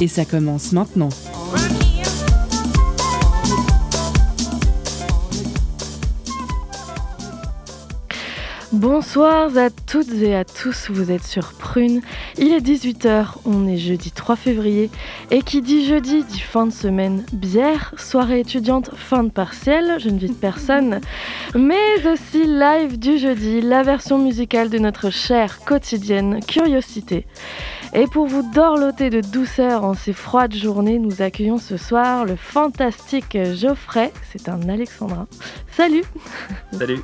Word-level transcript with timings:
Et 0.00 0.08
ça 0.08 0.24
commence 0.24 0.72
maintenant. 0.72 1.08
Bonsoir 8.72 9.56
à 9.56 9.70
toutes 9.70 10.12
et 10.20 10.34
à 10.34 10.44
tous, 10.44 10.90
vous 10.90 11.10
êtes 11.10 11.24
sur 11.24 11.54
Prune. 11.54 12.02
Il 12.36 12.52
est 12.52 12.60
18h, 12.60 13.36
on 13.46 13.66
est 13.66 13.78
jeudi 13.78 14.10
3 14.10 14.36
février. 14.36 14.90
Et 15.30 15.40
qui 15.40 15.62
dit 15.62 15.86
jeudi 15.86 16.24
dit 16.24 16.40
fin 16.40 16.66
de 16.66 16.72
semaine, 16.72 17.24
bière, 17.32 17.94
soirée 17.96 18.40
étudiante, 18.40 18.90
fin 18.94 19.24
de 19.24 19.30
partiel, 19.30 19.96
je 19.98 20.10
ne 20.10 20.18
vis 20.18 20.34
personne. 20.34 21.00
Mais 21.54 22.06
aussi 22.06 22.44
live 22.44 22.98
du 22.98 23.16
jeudi, 23.16 23.62
la 23.62 23.82
version 23.82 24.18
musicale 24.18 24.68
de 24.68 24.78
notre 24.78 25.08
chère 25.08 25.60
quotidienne 25.60 26.40
Curiosité. 26.46 27.26
Et 27.94 28.06
pour 28.06 28.26
vous 28.26 28.42
dorloter 28.52 29.10
de 29.10 29.20
douceur 29.20 29.84
en 29.84 29.94
ces 29.94 30.12
froides 30.12 30.54
journées, 30.54 30.98
nous 30.98 31.22
accueillons 31.22 31.58
ce 31.58 31.76
soir 31.76 32.24
le 32.24 32.36
fantastique 32.36 33.38
Geoffrey, 33.54 34.12
c'est 34.30 34.48
un 34.48 34.68
alexandrin. 34.68 35.26
Salut 35.70 36.04
Salut 36.72 37.00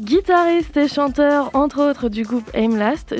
Guitariste 0.00 0.76
et 0.78 0.88
chanteur, 0.88 1.50
entre 1.54 1.82
autres, 1.90 2.08
du 2.08 2.22
groupe 2.22 2.50
Aimlast, 2.54 3.14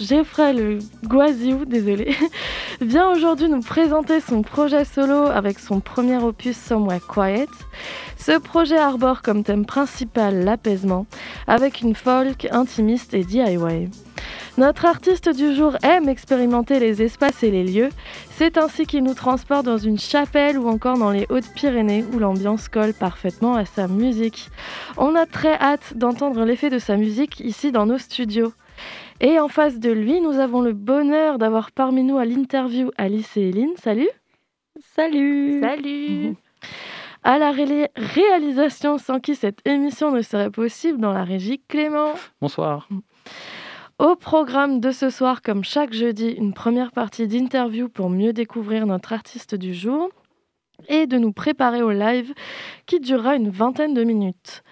Geoffrey 0.00 0.54
le 0.54 0.78
Guaziou, 1.04 1.64
désolé, 1.64 2.16
vient 2.80 3.10
aujourd'hui 3.10 3.48
nous 3.48 3.60
présenter 3.60 4.20
son 4.20 4.42
projet 4.42 4.84
solo 4.84 5.26
avec 5.26 5.58
son 5.58 5.80
premier 5.80 6.16
opus 6.16 6.56
Somewhere 6.56 7.00
Quiet. 7.06 7.48
Ce 8.16 8.38
projet 8.38 8.78
arbore 8.78 9.22
comme 9.22 9.42
thème 9.42 9.66
principal 9.66 10.44
l'apaisement, 10.44 11.06
avec 11.46 11.82
une 11.82 11.94
folk 11.94 12.48
intimiste 12.50 13.12
et 13.12 13.24
DIY. 13.24 13.90
Notre 14.56 14.84
artiste 14.84 15.28
du 15.30 15.52
jour 15.52 15.76
aime 15.82 16.08
expérimenter 16.08 16.78
les 16.78 17.02
espaces 17.02 17.42
et 17.42 17.50
les 17.50 17.64
lieux. 17.64 17.88
C'est 18.30 18.56
ainsi 18.56 18.86
qu'il 18.86 19.02
nous 19.02 19.14
transporte 19.14 19.66
dans 19.66 19.78
une 19.78 19.98
chapelle 19.98 20.58
ou 20.58 20.68
encore 20.68 20.96
dans 20.96 21.10
les 21.10 21.26
Hautes-Pyrénées 21.28 22.04
où 22.12 22.20
l'ambiance 22.20 22.68
colle 22.68 22.94
parfaitement 22.94 23.56
à 23.56 23.64
sa 23.64 23.88
musique. 23.88 24.50
On 24.96 25.16
a 25.16 25.26
très 25.26 25.54
hâte 25.54 25.96
d'entendre 25.96 26.44
l'effet 26.44 26.70
de 26.70 26.78
sa 26.78 26.96
musique 26.96 27.40
ici 27.40 27.72
dans 27.72 27.86
nos 27.86 27.98
studios. 27.98 28.52
Et 29.20 29.40
en 29.40 29.48
face 29.48 29.80
de 29.80 29.90
lui, 29.90 30.20
nous 30.20 30.38
avons 30.38 30.60
le 30.60 30.72
bonheur 30.72 31.38
d'avoir 31.38 31.72
parmi 31.72 32.04
nous 32.04 32.18
à 32.18 32.24
l'interview 32.24 32.92
Alice 32.96 33.36
et 33.36 33.48
Eline. 33.48 33.74
Salut 33.76 34.08
Salut 34.94 35.60
Salut 35.60 36.36
à 37.24 37.38
la 37.38 37.50
réalisation 37.50 38.98
sans 38.98 39.18
qui 39.18 39.34
cette 39.34 39.66
émission 39.66 40.12
ne 40.12 40.22
serait 40.22 40.50
possible 40.50 41.00
dans 41.00 41.12
la 41.12 41.24
régie 41.24 41.60
Clément. 41.66 42.12
Bonsoir. 42.40 42.88
Au 44.00 44.16
programme 44.16 44.80
de 44.80 44.90
ce 44.90 45.08
soir, 45.08 45.40
comme 45.40 45.62
chaque 45.62 45.92
jeudi, 45.92 46.30
une 46.30 46.52
première 46.52 46.90
partie 46.90 47.28
d'interview 47.28 47.88
pour 47.88 48.10
mieux 48.10 48.32
découvrir 48.32 48.86
notre 48.86 49.12
artiste 49.12 49.54
du 49.54 49.72
jour 49.72 50.08
et 50.88 51.06
de 51.06 51.16
nous 51.16 51.32
préparer 51.32 51.80
au 51.80 51.92
live 51.92 52.34
qui 52.86 52.98
durera 52.98 53.36
une 53.36 53.50
vingtaine 53.50 53.94
de 53.94 54.02
minutes. 54.02 54.64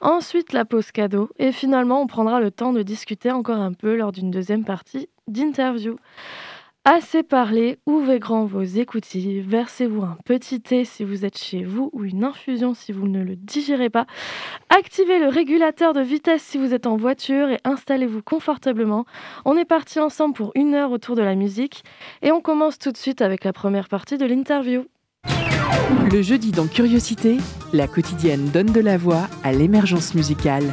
Ensuite, 0.00 0.52
la 0.52 0.64
pause 0.64 0.92
cadeau 0.92 1.28
et 1.40 1.50
finalement, 1.50 2.00
on 2.00 2.06
prendra 2.06 2.38
le 2.38 2.52
temps 2.52 2.72
de 2.72 2.82
discuter 2.82 3.32
encore 3.32 3.58
un 3.58 3.72
peu 3.72 3.96
lors 3.96 4.12
d'une 4.12 4.30
deuxième 4.30 4.64
partie 4.64 5.08
d'interview. 5.26 5.96
Assez 6.90 7.22
parlé, 7.22 7.76
ouvrez 7.84 8.18
grand 8.18 8.46
vos 8.46 8.62
écoutilles, 8.62 9.40
versez-vous 9.40 10.00
un 10.00 10.16
petit 10.24 10.62
thé 10.62 10.86
si 10.86 11.04
vous 11.04 11.26
êtes 11.26 11.36
chez 11.36 11.62
vous 11.62 11.90
ou 11.92 12.04
une 12.04 12.24
infusion 12.24 12.72
si 12.72 12.92
vous 12.92 13.08
ne 13.08 13.22
le 13.22 13.36
digérez 13.36 13.90
pas. 13.90 14.06
Activez 14.70 15.18
le 15.18 15.28
régulateur 15.28 15.92
de 15.92 16.00
vitesse 16.00 16.42
si 16.42 16.56
vous 16.56 16.72
êtes 16.72 16.86
en 16.86 16.96
voiture 16.96 17.50
et 17.50 17.58
installez-vous 17.64 18.22
confortablement. 18.22 19.04
On 19.44 19.58
est 19.58 19.66
parti 19.66 20.00
ensemble 20.00 20.32
pour 20.32 20.50
une 20.54 20.72
heure 20.72 20.90
autour 20.90 21.14
de 21.14 21.20
la 21.20 21.34
musique 21.34 21.84
et 22.22 22.32
on 22.32 22.40
commence 22.40 22.78
tout 22.78 22.90
de 22.90 22.96
suite 22.96 23.20
avec 23.20 23.44
la 23.44 23.52
première 23.52 23.88
partie 23.88 24.16
de 24.16 24.24
l'interview. 24.24 24.86
Le 26.10 26.22
jeudi 26.22 26.52
dans 26.52 26.66
Curiosité, 26.66 27.36
la 27.74 27.86
quotidienne 27.86 28.46
donne 28.46 28.72
de 28.72 28.80
la 28.80 28.96
voix 28.96 29.28
à 29.44 29.52
l'émergence 29.52 30.14
musicale. 30.14 30.64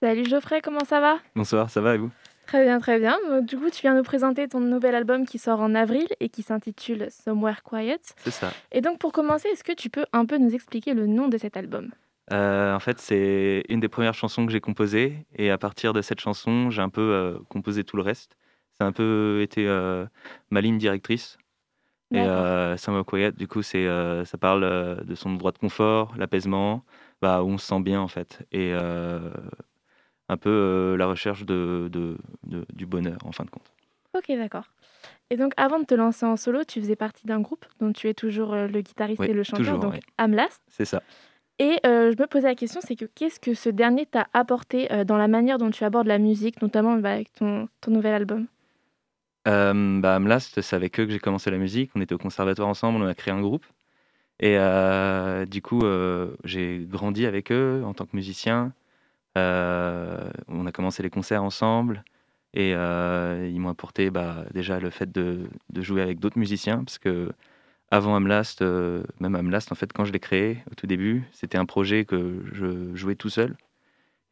Salut 0.00 0.26
Geoffrey, 0.26 0.60
comment 0.62 0.84
ça 0.84 1.00
va? 1.00 1.18
Bonsoir, 1.34 1.70
ça 1.70 1.80
va 1.80 1.96
et 1.96 1.98
vous? 1.98 2.10
Très 2.46 2.64
bien, 2.64 2.78
très 2.78 3.00
bien. 3.00 3.18
Du 3.42 3.58
coup, 3.58 3.68
tu 3.68 3.80
viens 3.82 3.94
nous 3.94 4.04
présenter 4.04 4.46
ton 4.46 4.60
nouvel 4.60 4.94
album 4.94 5.26
qui 5.26 5.38
sort 5.38 5.60
en 5.60 5.74
avril 5.74 6.06
et 6.20 6.28
qui 6.28 6.42
s'intitule 6.42 7.08
Somewhere 7.10 7.62
Quiet. 7.64 7.98
C'est 8.18 8.30
ça. 8.30 8.52
Et 8.70 8.80
donc, 8.80 9.00
pour 9.00 9.10
commencer, 9.10 9.48
est-ce 9.48 9.64
que 9.64 9.72
tu 9.72 9.90
peux 9.90 10.06
un 10.12 10.24
peu 10.24 10.38
nous 10.38 10.54
expliquer 10.54 10.94
le 10.94 11.08
nom 11.08 11.26
de 11.26 11.36
cet 11.36 11.56
album? 11.56 11.90
Euh, 12.32 12.74
En 12.74 12.78
fait, 12.78 13.00
c'est 13.00 13.64
une 13.68 13.80
des 13.80 13.88
premières 13.88 14.14
chansons 14.14 14.46
que 14.46 14.52
j'ai 14.52 14.60
composées. 14.60 15.26
Et 15.34 15.50
à 15.50 15.58
partir 15.58 15.92
de 15.92 16.00
cette 16.00 16.20
chanson, 16.20 16.70
j'ai 16.70 16.80
un 16.80 16.90
peu 16.90 17.00
euh, 17.00 17.38
composé 17.48 17.82
tout 17.82 17.96
le 17.96 18.02
reste. 18.02 18.36
Ça 18.78 18.84
a 18.84 18.86
un 18.86 18.92
peu 18.92 19.40
été 19.42 19.66
euh, 19.66 20.06
ma 20.50 20.60
ligne 20.60 20.78
directrice. 20.78 21.38
Et 22.14 22.24
Somewhere 22.78 23.04
Quiet, 23.04 23.32
du 23.32 23.48
coup, 23.48 23.62
c'est, 23.62 23.86
ça 24.24 24.38
parle 24.38 25.04
de 25.04 25.14
son 25.14 25.34
droit 25.34 25.52
de 25.52 25.58
confort, 25.58 26.14
l'apaisement, 26.16 26.82
bah, 27.20 27.42
où 27.42 27.48
on 27.48 27.58
se 27.58 27.66
sent 27.66 27.80
bien 27.80 28.00
en 28.00 28.08
fait. 28.08 28.46
Et 28.50 28.72
un 30.28 30.36
peu 30.36 30.50
euh, 30.50 30.96
la 30.96 31.06
recherche 31.06 31.44
de, 31.44 31.90
du 32.72 32.86
bonheur 32.86 33.18
en 33.24 33.32
fin 33.32 33.44
de 33.44 33.50
compte. 33.50 33.72
Ok, 34.14 34.26
d'accord. 34.36 34.64
Et 35.30 35.36
donc, 35.36 35.52
avant 35.56 35.78
de 35.78 35.84
te 35.84 35.94
lancer 35.94 36.24
en 36.24 36.36
solo, 36.36 36.64
tu 36.64 36.80
faisais 36.80 36.96
partie 36.96 37.26
d'un 37.26 37.40
groupe 37.40 37.66
dont 37.80 37.92
tu 37.92 38.08
es 38.08 38.14
toujours 38.14 38.54
euh, 38.54 38.66
le 38.66 38.80
guitariste 38.80 39.22
et 39.22 39.32
le 39.32 39.42
chanteur, 39.42 39.78
donc 39.78 40.00
Amlast. 40.16 40.62
C'est 40.68 40.84
ça. 40.84 41.02
Et 41.58 41.78
euh, 41.86 42.12
je 42.16 42.22
me 42.22 42.26
posais 42.26 42.46
la 42.46 42.54
question, 42.54 42.80
c'est 42.82 42.94
que 42.94 43.04
qu'est-ce 43.04 43.40
que 43.40 43.52
ce 43.52 43.68
dernier 43.68 44.06
t'a 44.06 44.28
apporté 44.32 44.88
dans 45.04 45.16
la 45.16 45.26
manière 45.26 45.58
dont 45.58 45.70
tu 45.70 45.82
abordes 45.82 46.06
la 46.06 46.18
musique, 46.18 46.62
notamment 46.62 46.96
bah, 46.98 47.12
avec 47.12 47.32
ton, 47.32 47.68
ton, 47.80 47.90
nouvel 47.90 48.14
album? 48.14 48.46
Bah, 49.44 50.14
Amlast, 50.14 50.60
c'est 50.60 50.76
avec 50.76 51.00
eux 51.00 51.06
que 51.06 51.10
j'ai 51.10 51.18
commencé 51.18 51.50
la 51.50 51.58
musique. 51.58 51.90
On 51.96 52.00
était 52.00 52.14
au 52.14 52.18
conservatoire 52.18 52.68
ensemble, 52.68 53.02
on 53.02 53.06
a 53.06 53.14
créé 53.14 53.34
un 53.34 53.40
groupe. 53.40 53.66
Et 54.38 54.56
du 55.48 55.62
coup, 55.62 55.82
j'ai 56.44 56.86
grandi 56.88 57.26
avec 57.26 57.50
eux 57.50 57.82
en 57.84 57.92
tant 57.92 58.06
que 58.06 58.14
musicien. 58.14 58.72
Euh, 59.36 60.30
on 60.48 60.66
a 60.66 60.72
commencé 60.72 61.02
les 61.02 61.10
concerts 61.10 61.42
ensemble 61.42 62.04
et 62.54 62.72
euh, 62.74 63.48
ils 63.52 63.60
m'ont 63.60 63.68
apporté 63.68 64.10
bah, 64.10 64.46
déjà 64.52 64.80
le 64.80 64.90
fait 64.90 65.12
de, 65.12 65.48
jouer 65.76 66.02
avec 66.02 66.18
d'autres 66.18 66.38
musiciens 66.38 66.78
parce 66.84 66.98
que 66.98 67.30
avant 67.90 68.14
Amlast, 68.16 68.62
euh, 68.62 69.02
même 69.20 69.34
Amlast, 69.34 69.72
en 69.72 69.74
fait, 69.74 69.92
quand 69.92 70.04
je 70.04 70.12
l'ai 70.12 70.20
créé 70.20 70.62
au 70.70 70.74
tout 70.74 70.86
début, 70.86 71.24
c'était 71.32 71.58
un 71.58 71.66
projet 71.66 72.04
que 72.04 72.42
je 72.52 72.94
jouais 72.94 73.16
tout 73.16 73.30
seul. 73.30 73.56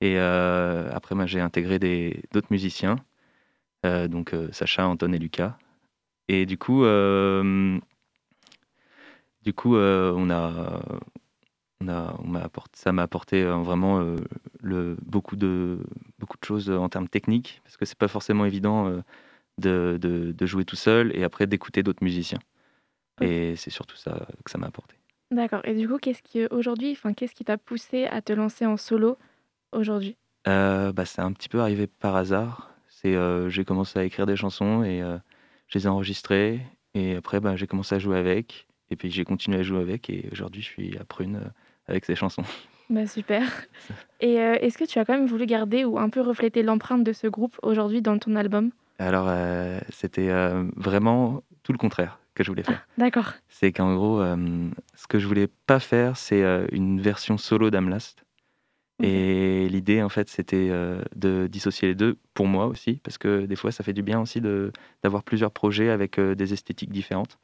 Et 0.02 0.18
après, 0.18 1.14
moi, 1.14 1.24
j'ai 1.26 1.40
intégré 1.40 1.78
d'autres 2.32 2.48
musiciens, 2.50 2.96
donc 3.84 4.34
Sacha, 4.52 4.86
Anton 4.86 5.12
et 5.14 5.18
Lucas. 5.18 5.56
Et 6.28 6.44
du 6.44 6.58
coup, 6.58 6.84
du 9.42 9.52
coup, 9.54 9.76
on 9.76 10.30
a 10.30 10.82
on 11.80 11.88
a, 11.88 12.18
on 12.24 12.34
apporté, 12.34 12.78
ça 12.78 12.92
m'a 12.92 13.02
apporté 13.02 13.42
euh, 13.42 13.56
vraiment 13.56 14.00
euh, 14.00 14.16
le, 14.60 14.96
beaucoup, 15.02 15.36
de, 15.36 15.78
beaucoup 16.18 16.38
de 16.40 16.44
choses 16.44 16.70
en 16.70 16.88
termes 16.88 17.08
techniques, 17.08 17.60
parce 17.64 17.76
que 17.76 17.84
c'est 17.84 17.98
pas 17.98 18.08
forcément 18.08 18.44
évident 18.44 18.88
euh, 18.88 19.02
de, 19.58 19.98
de, 20.00 20.46
jouer 20.46 20.64
tout 20.64 20.76
seul 20.76 21.14
et 21.16 21.24
après 21.24 21.46
d'écouter 21.46 21.82
d'autres 21.82 22.04
musiciens. 22.04 22.38
Et 23.22 23.56
c'est 23.56 23.70
surtout 23.70 23.96
ça 23.96 24.26
que 24.44 24.50
ça 24.50 24.58
m'a 24.58 24.66
apporté. 24.66 24.96
D'accord. 25.30 25.62
Et 25.64 25.74
du 25.74 25.88
coup, 25.88 25.96
qu'est-ce 25.96 26.22
qui 26.22 26.44
aujourd'hui, 26.46 26.92
enfin, 26.92 27.14
qu'est-ce 27.14 27.34
qui 27.34 27.44
t'a 27.44 27.56
poussé 27.56 28.04
à 28.04 28.20
te 28.20 28.34
lancer 28.34 28.66
en 28.66 28.76
solo 28.76 29.16
aujourd'hui? 29.72 30.16
Bah, 30.44 31.04
c'est 31.06 31.22
un 31.22 31.32
petit 31.32 31.48
peu 31.48 31.60
arrivé 31.60 31.86
par 31.86 32.14
hasard. 32.14 32.70
C'est, 32.88 33.16
j'ai 33.48 33.64
commencé 33.64 33.98
à 33.98 34.04
écrire 34.04 34.26
des 34.26 34.36
chansons 34.36 34.84
et 34.84 35.00
je 35.68 35.78
les 35.78 35.86
ai 35.86 35.88
enregistrées 35.88 36.60
et 36.92 37.16
après, 37.16 37.40
bah, 37.40 37.56
j'ai 37.56 37.66
commencé 37.66 37.94
à 37.94 37.98
jouer 37.98 38.18
avec 38.18 38.66
et 38.90 38.96
puis 38.96 39.10
j'ai 39.10 39.24
continué 39.24 39.60
à 39.60 39.62
jouer 39.62 39.80
avec 39.80 40.10
et 40.10 40.28
aujourd'hui, 40.30 40.60
je 40.60 40.66
suis 40.66 40.98
à 40.98 41.04
Prune 41.04 41.50
avec 41.88 42.04
ses 42.04 42.14
chansons. 42.14 42.44
Bah, 42.88 43.06
super. 43.06 43.42
Et 44.20 44.40
euh, 44.40 44.54
est-ce 44.60 44.78
que 44.78 44.84
tu 44.84 44.98
as 44.98 45.04
quand 45.04 45.14
même 45.14 45.26
voulu 45.26 45.46
garder 45.46 45.84
ou 45.84 45.98
un 45.98 46.08
peu 46.08 46.20
refléter 46.20 46.62
l'empreinte 46.62 47.04
de 47.04 47.12
ce 47.12 47.26
groupe 47.26 47.58
aujourd'hui 47.62 48.00
dans 48.00 48.18
ton 48.18 48.36
album? 48.36 48.70
Alors, 48.98 49.26
euh, 49.28 49.80
c'était 49.90 50.30
euh, 50.30 50.64
vraiment 50.76 51.42
tout 51.62 51.72
le 51.72 51.78
contraire 51.78 52.20
que 52.34 52.44
je 52.44 52.50
voulais 52.50 52.62
faire. 52.62 52.86
D'accord. 52.98 53.32
C'est 53.48 53.72
qu'en 53.72 53.94
gros, 53.94 54.22
ce 54.22 55.06
que 55.08 55.18
je 55.18 55.26
voulais 55.26 55.48
pas 55.66 55.80
faire, 55.80 56.18
c'est 56.18 56.44
une 56.70 57.00
version 57.00 57.38
solo 57.38 57.70
d'Amlast. 57.70 58.24
Et 59.02 59.68
l'idée, 59.70 60.02
en 60.02 60.10
fait, 60.10 60.28
c'était 60.28 60.70
de 61.14 61.46
dissocier 61.46 61.88
les 61.88 61.94
deux, 61.94 62.18
pour 62.34 62.46
moi 62.46 62.66
aussi, 62.66 63.00
parce 63.02 63.16
que 63.16 63.46
des 63.46 63.56
fois, 63.56 63.72
ça 63.72 63.82
fait 63.84 63.94
du 63.94 64.02
bien 64.02 64.20
aussi 64.20 64.42
d'avoir 65.02 65.22
plusieurs 65.22 65.50
projets 65.50 65.88
avec 65.88 66.20
des 66.20 66.52
esthétiques 66.52 66.92
différentes. 66.92 67.38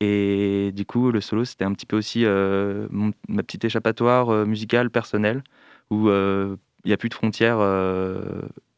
Et 0.00 0.72
du 0.74 0.86
coup, 0.86 1.10
le 1.10 1.20
solo, 1.20 1.44
c'était 1.44 1.64
un 1.64 1.72
petit 1.72 1.86
peu 1.86 1.96
aussi 1.96 2.24
ma 2.24 3.42
petite 3.42 3.64
échappatoire 3.64 4.46
musicale 4.46 4.90
personnelle, 4.90 5.42
où 5.90 6.08
il 6.08 6.56
n'y 6.86 6.92
a 6.92 6.96
plus 6.96 7.08
de 7.10 7.14
frontières, 7.14 7.58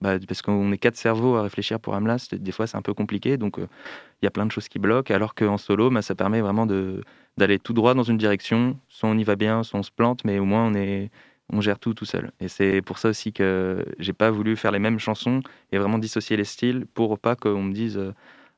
bah, 0.00 0.18
parce 0.26 0.42
qu'on 0.42 0.72
est 0.72 0.78
quatre 0.78 0.96
cerveaux 0.96 1.36
à 1.36 1.42
réfléchir 1.42 1.78
pour 1.78 1.94
Amlas, 1.94 2.28
des 2.32 2.52
fois 2.52 2.66
c'est 2.66 2.76
un 2.76 2.82
peu 2.82 2.94
compliqué, 2.94 3.36
donc 3.36 3.58
il 3.58 4.24
y 4.24 4.26
a 4.26 4.30
plein 4.30 4.46
de 4.46 4.50
choses 4.52 4.68
qui 4.68 4.80
bloquent, 4.80 5.14
alors 5.14 5.34
qu'en 5.36 5.58
solo, 5.58 5.90
bah, 5.90 6.02
ça 6.02 6.14
permet 6.16 6.40
vraiment 6.40 6.66
d'aller 6.66 7.58
tout 7.60 7.72
droit 7.72 7.94
dans 7.94 8.02
une 8.02 8.18
direction, 8.18 8.78
soit 8.88 9.08
on 9.08 9.16
y 9.16 9.24
va 9.24 9.36
bien, 9.36 9.62
soit 9.62 9.78
on 9.78 9.84
se 9.84 9.92
plante, 9.92 10.24
mais 10.24 10.38
au 10.40 10.44
moins 10.44 10.66
on 10.66 11.08
on 11.54 11.60
gère 11.60 11.78
tout 11.78 11.92
tout 11.94 12.06
seul. 12.06 12.32
Et 12.40 12.48
c'est 12.48 12.80
pour 12.82 12.98
ça 12.98 13.10
aussi 13.10 13.32
que 13.32 13.84
j'ai 13.98 14.14
pas 14.14 14.30
voulu 14.30 14.56
faire 14.56 14.72
les 14.72 14.78
mêmes 14.78 14.98
chansons 14.98 15.42
et 15.70 15.78
vraiment 15.78 15.98
dissocier 15.98 16.36
les 16.36 16.44
styles 16.44 16.86
pour 16.94 17.18
pas 17.18 17.36
qu'on 17.36 17.62
me 17.62 17.72
dise 17.74 17.98
euh, 17.98 18.12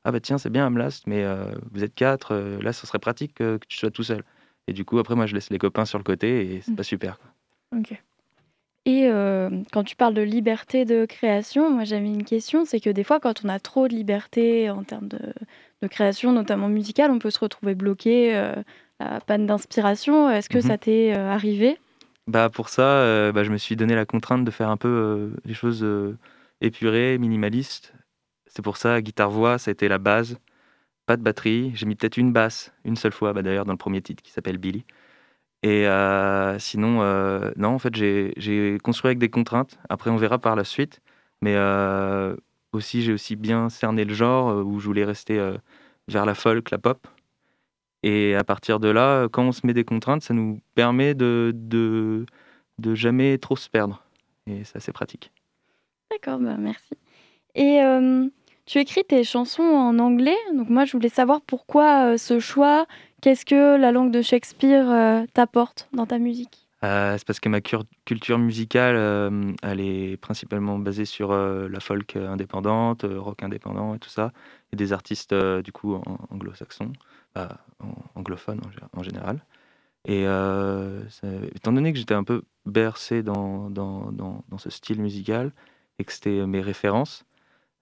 ah 0.05 0.11
bah 0.11 0.19
tiens 0.21 0.37
c'est 0.37 0.49
bien 0.49 0.65
Amlast 0.65 1.05
mais 1.07 1.23
euh, 1.23 1.45
vous 1.73 1.83
êtes 1.83 1.93
quatre 1.93 2.33
euh, 2.33 2.61
là 2.61 2.71
ce 2.71 2.87
serait 2.87 2.99
pratique 2.99 3.33
que, 3.33 3.59
tu 3.67 3.77
sois 3.77 3.91
tout 3.91 4.03
seul. 4.03 4.23
Et 4.67 4.73
du 4.73 4.85
coup 4.85 4.97
après 4.99 5.15
moi 5.15 5.25
je 5.25 5.35
laisse 5.35 5.49
les 5.49 5.57
copains 5.57 5.85
sur 5.85 5.97
le 5.97 6.03
côté 6.03 6.55
et 6.55 6.61
c'est 6.61 6.71
mmh. 6.71 6.75
pas 6.75 6.83
super. 6.83 7.19
Ok. 7.75 8.01
Et 8.87 9.09
quand 9.71 9.83
tu 9.83 9.95
parles 9.95 10.13
de 10.13 10.21
liberté 10.21 10.85
de 10.85 11.07
création, 11.07 11.71
moi 11.71 11.85
j'avais 11.85 12.05
une 12.05 12.23
question, 12.23 12.65
c'est 12.65 12.79
que 12.79 12.91
des 12.91 13.03
fois 13.03 13.19
quand 13.19 13.43
on 13.43 13.49
a 13.49 13.59
trop 13.59 13.87
de 13.87 13.95
liberté 13.95 14.69
en 14.69 14.83
termes 14.83 15.07
de, 15.07 15.33
de 15.81 15.87
création, 15.87 16.31
notamment 16.31 16.69
musicale, 16.69 17.09
on 17.09 17.17
peut 17.17 17.31
se 17.31 17.39
retrouver 17.39 17.73
bloqué, 17.73 18.31
la 18.99 19.19
panne 19.21 19.47
d'inspiration. 19.47 20.29
Est-ce 20.29 20.49
que 20.49 20.59
mmh 20.59 20.61
ça 20.61 20.77
t'est 20.77 21.13
arrivé? 21.13 21.79
Bah 22.27 22.49
pour 22.49 22.69
ça, 22.69 23.01
euh, 23.01 23.31
bah, 23.31 23.43
je 23.43 23.51
me 23.51 23.57
suis 23.57 23.75
donné 23.75 23.93
la 23.95 24.05
contrainte 24.05 24.43
de 24.43 24.51
faire 24.51 24.69
un 24.69 24.77
peu 24.77 24.87
euh, 24.87 25.29
les 25.45 25.53
choses 25.53 25.83
euh, 25.83 26.17
épurées, 26.59 27.17
minimalistes. 27.19 27.93
C'est 28.55 28.61
pour 28.61 28.77
ça, 28.77 29.01
guitare-voix, 29.01 29.57
ça 29.57 29.69
a 29.69 29.73
été 29.73 29.87
la 29.87 29.97
base. 29.97 30.37
Pas 31.05 31.17
de 31.17 31.21
batterie. 31.21 31.71
J'ai 31.75 31.85
mis 31.85 31.95
peut-être 31.95 32.17
une 32.17 32.31
basse, 32.31 32.73
une 32.85 32.95
seule 32.95 33.11
fois, 33.11 33.33
bah, 33.33 33.41
d'ailleurs, 33.41 33.65
dans 33.65 33.73
le 33.73 33.77
premier 33.77 34.01
titre 34.01 34.23
qui 34.23 34.31
s'appelle 34.31 34.57
Billy. 34.57 34.85
Et 35.61 35.85
sinon, 36.59 36.99
non, 37.57 37.69
en 37.69 37.79
fait, 37.79 37.95
j'ai 37.95 38.77
construit 38.83 39.09
avec 39.09 39.17
des 39.17 39.29
contraintes. 39.29 39.77
Après, 39.89 40.09
on 40.09 40.15
verra 40.15 40.39
par 40.39 40.55
la 40.55 40.63
suite. 40.63 41.01
Mais 41.41 41.57
aussi, 42.71 43.01
j'ai 43.01 43.13
aussi 43.13 43.35
bien 43.35 43.69
cerné 43.69 44.05
le 44.05 44.13
genre 44.13 44.65
où 44.65 44.79
je 44.79 44.85
voulais 44.85 45.05
rester 45.05 45.37
vers 46.07 46.25
la 46.25 46.33
folk, 46.33 46.71
la 46.71 46.77
pop. 46.77 47.07
Et 48.03 48.35
à 48.35 48.43
partir 48.43 48.79
de 48.79 48.87
là, 48.87 49.27
quand 49.27 49.43
on 49.43 49.51
se 49.51 49.65
met 49.65 49.73
des 49.73 49.83
contraintes, 49.83 50.21
ça 50.21 50.33
nous 50.33 50.61
permet 50.75 51.15
de, 51.15 51.51
de, 51.55 52.25
de 52.77 52.95
jamais 52.95 53.37
trop 53.39 53.55
se 53.55 53.69
perdre. 53.69 54.03
Et 54.47 54.63
ça, 54.63 54.79
c'est 54.79 54.91
pratique. 54.91 55.31
D'accord, 56.11 56.39
bah 56.39 56.57
merci. 56.57 56.93
Et 57.55 57.81
euh, 57.81 58.27
tu 58.65 58.79
écris 58.79 59.03
tes 59.03 59.23
chansons 59.23 59.63
en 59.63 59.99
anglais. 59.99 60.37
Donc 60.53 60.69
moi, 60.69 60.85
je 60.85 60.93
voulais 60.93 61.09
savoir 61.09 61.41
pourquoi 61.41 62.13
euh, 62.13 62.17
ce 62.17 62.39
choix. 62.39 62.85
Qu'est-ce 63.21 63.45
que 63.45 63.77
la 63.77 63.91
langue 63.91 64.11
de 64.11 64.21
Shakespeare 64.21 64.89
euh, 64.89 65.25
t'apporte 65.33 65.89
dans 65.93 66.05
ta 66.05 66.19
musique? 66.19 66.61
C'est 66.81 67.25
parce 67.25 67.39
que 67.39 67.49
ma 67.49 67.61
culture 67.61 68.37
musicale, 68.37 68.95
elle 69.63 69.79
est 69.79 70.17
principalement 70.17 70.77
basée 70.77 71.05
sur 71.05 71.33
la 71.33 71.79
folk 71.79 72.15
indépendante, 72.15 73.07
rock 73.09 73.41
indépendant 73.41 73.95
et 73.95 73.97
tout 73.97 74.09
ça, 74.09 74.31
et 74.71 74.75
des 74.75 74.93
artistes 74.93 75.33
du 75.33 75.71
coup 75.71 75.99
anglo-saxons 76.29 76.91
anglophone 78.15 78.61
en, 78.93 79.03
général. 79.03 79.39
Et 80.05 80.23
euh, 80.25 81.03
étant 81.55 81.71
donné 81.71 81.91
que 81.91 81.99
j'étais 81.99 82.13
un 82.13 82.23
peu 82.23 82.43
bercé 82.65 83.23
dans, 83.23 83.71
ce 84.57 84.69
style 84.69 85.01
musical 85.01 85.51
et 85.99 86.03
que 86.03 86.13
c'était 86.13 86.45
mes 86.45 86.61
références, 86.61 87.25
euh, 87.25 87.34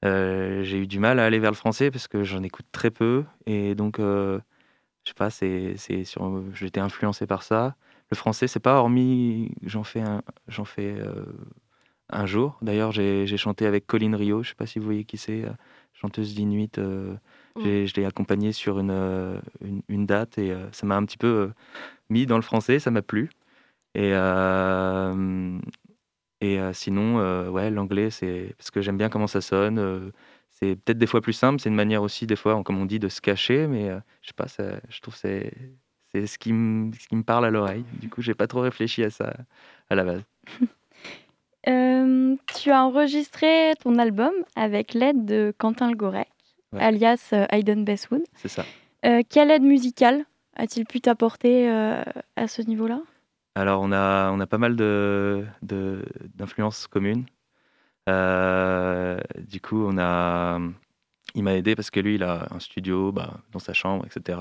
j'ai 0.04 0.78
eu 0.80 0.88
du 0.88 1.00
mal 1.00 1.20
à 1.20 1.26
aller 1.26 1.40
vers 1.40 1.52
le 1.52 1.56
français 1.58 1.92
parce 1.92 2.08
que 2.08 2.24
j'en 2.24 2.44
écoute 2.44 2.66
très 2.72 2.92
peu. 2.92 3.24
Et 3.46 3.76
donc, 3.76 4.00
euh, 4.00 4.40
je 5.04 5.10
sais 5.10 5.16
pas, 5.16 5.30
c'est, 5.30 5.76
c'est 5.78 6.04
sur, 6.04 6.44
j'étais 6.54 6.80
influencé 6.80 7.28
par 7.28 7.44
ça. 7.44 7.76
Le 8.12 8.16
français, 8.18 8.48
c'est 8.48 8.60
pas 8.60 8.76
hormis, 8.76 9.52
j'en 9.64 9.84
fais 9.84 10.02
un, 10.02 10.22
j'en 10.48 10.66
fais 10.66 10.96
un 12.10 12.26
jour. 12.26 12.58
D'ailleurs, 12.62 12.92
j'ai, 12.92 13.26
j'ai 13.26 13.38
chanté 13.38 13.66
avec 13.66 13.88
Colline 13.88 14.16
Rio, 14.16 14.44
je 14.44 14.50
sais 14.50 14.56
pas 14.56 14.66
si 14.68 14.80
vous 14.80 14.86
voyez 14.86 15.06
qui 15.06 15.18
c'est, 15.18 15.46
chanteuse 15.94 16.36
d'Inuit 16.36 16.80
Mmh. 17.56 17.86
Je 17.86 17.94
l'ai 17.96 18.06
accompagné 18.06 18.52
sur 18.52 18.80
une, 18.80 18.90
euh, 18.90 19.40
une, 19.88 20.06
date 20.08 20.40
et 20.40 20.52
euh, 20.52 20.72
ça 20.72 20.88
m'a 20.88 20.96
un 20.96 21.06
petit 21.06 21.18
peu 21.18 21.28
euh, 21.28 21.54
mis 22.10 22.26
dans 22.26 22.38
le 22.38 22.42
français, 22.42 22.80
ça 22.80 22.90
m'a 22.90 23.04
plu. 23.04 23.30
Et, 23.96 24.12
et 26.44 26.60
sinon, 26.74 27.50
ouais, 27.50 27.70
l'anglais, 27.70 28.10
c'est 28.10 28.54
parce 28.58 28.72
que 28.72 28.82
j'aime 28.82 28.98
bien 28.98 29.10
comment 29.10 29.28
ça 29.28 29.42
sonne. 29.42 30.12
c'est 30.50 30.76
peut-être 30.76 30.98
des 30.98 31.08
fois 31.08 31.22
plus 31.22 31.34
simple, 31.34 31.60
c'est 31.60 31.70
une 31.70 31.76
manière 31.76 32.04
aussi, 32.04 32.28
des 32.28 32.36
fois, 32.36 32.62
comme 32.64 32.80
on 32.80 32.86
dit, 32.86 33.00
de 33.00 33.08
se 33.08 33.22
cacher, 33.22 33.68
mais 33.68 33.90
je 34.22 34.28
sais 34.28 34.34
pas, 34.36 34.48
ça, 34.48 34.64
je 34.90 35.00
trouve 35.02 35.14
que 35.14 35.20
c'est 35.20 36.28
ce 36.28 36.38
qui, 36.38 36.54
me, 36.54 36.92
ce 36.94 37.08
qui 37.08 37.16
me 37.16 37.24
parle 37.24 37.46
à 37.46 37.50
l'oreille. 37.50 37.86
Du 38.00 38.10
coup, 38.10 38.22
j'ai 38.22 38.34
pas 38.36 38.48
trop 38.48 38.62
réfléchi 38.62 39.04
à 39.04 39.10
ça 39.10 39.34
à 39.90 39.96
la 39.96 40.04
base. 40.04 40.24
tu 41.66 42.72
as 42.72 42.86
enregistré 42.86 43.74
ton 43.82 43.98
album 43.98 44.34
avec 44.56 44.94
l'aide 44.94 45.26
de 45.26 45.54
Quentin 45.58 45.90
Le 45.90 45.96
Goret 45.96 46.28
alias 46.80 47.30
euh, 47.34 47.46
Hayden 47.52 47.84
Bestwood. 47.84 48.24
C'est 48.36 48.48
ça. 48.48 48.66
Euh, 49.06 49.22
quelle 49.28 49.52
aide 49.52 49.64
musicale 49.64 50.26
a-t-il 50.56 50.86
pu 50.86 51.02
t'apporter 51.02 51.70
euh, 51.70 52.04
à 52.36 52.48
ce 52.48 52.62
niveau-là? 52.62 53.02
Alors, 53.56 53.82
on 53.82 53.92
a, 53.92 54.32
on 54.32 54.40
a 54.40 54.48
pas 54.48 54.58
mal 54.58 54.76
d'influences 54.76 56.84
de, 56.84 56.88
communes. 56.90 57.26
du 59.48 59.62
coup, 59.62 59.86
on 59.86 59.98
a, 59.98 60.60
il 61.36 61.44
m'a 61.44 61.56
aidé 61.56 61.76
parce 61.76 61.92
que 61.92 62.00
lui, 62.00 62.16
il 62.16 62.24
a 62.24 62.48
un 62.52 62.60
studio 62.60 63.12
bah, 63.12 63.40
dans 63.52 63.60
sa 63.60 63.74
chambre, 63.74 64.06
etc. 64.06 64.40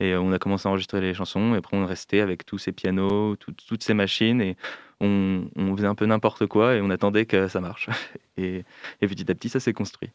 Et 0.00 0.14
on 0.16 0.32
a 0.32 0.38
commencé 0.38 0.68
à 0.68 0.70
enregistrer 0.70 1.00
les 1.00 1.14
chansons. 1.14 1.54
Et 1.54 1.58
après, 1.58 1.76
on 1.76 1.86
restait 1.86 2.20
avec 2.20 2.44
tous 2.44 2.58
ces 2.58 2.72
pianos, 2.72 3.36
toutes 3.36 3.82
ces 3.82 3.94
machines. 3.94 4.40
Et 4.40 4.56
on, 5.00 5.48
on 5.56 5.76
faisait 5.76 5.86
un 5.86 5.94
peu 5.94 6.06
n'importe 6.06 6.46
quoi. 6.46 6.74
Et 6.74 6.80
on 6.80 6.90
attendait 6.90 7.26
que 7.26 7.48
ça 7.48 7.60
marche. 7.60 7.88
Et, 8.38 8.66
et 9.00 9.08
petit 9.08 9.30
à 9.30 9.34
petit, 9.34 9.48
ça 9.48 9.60
s'est 9.60 9.72
construit. 9.72 10.10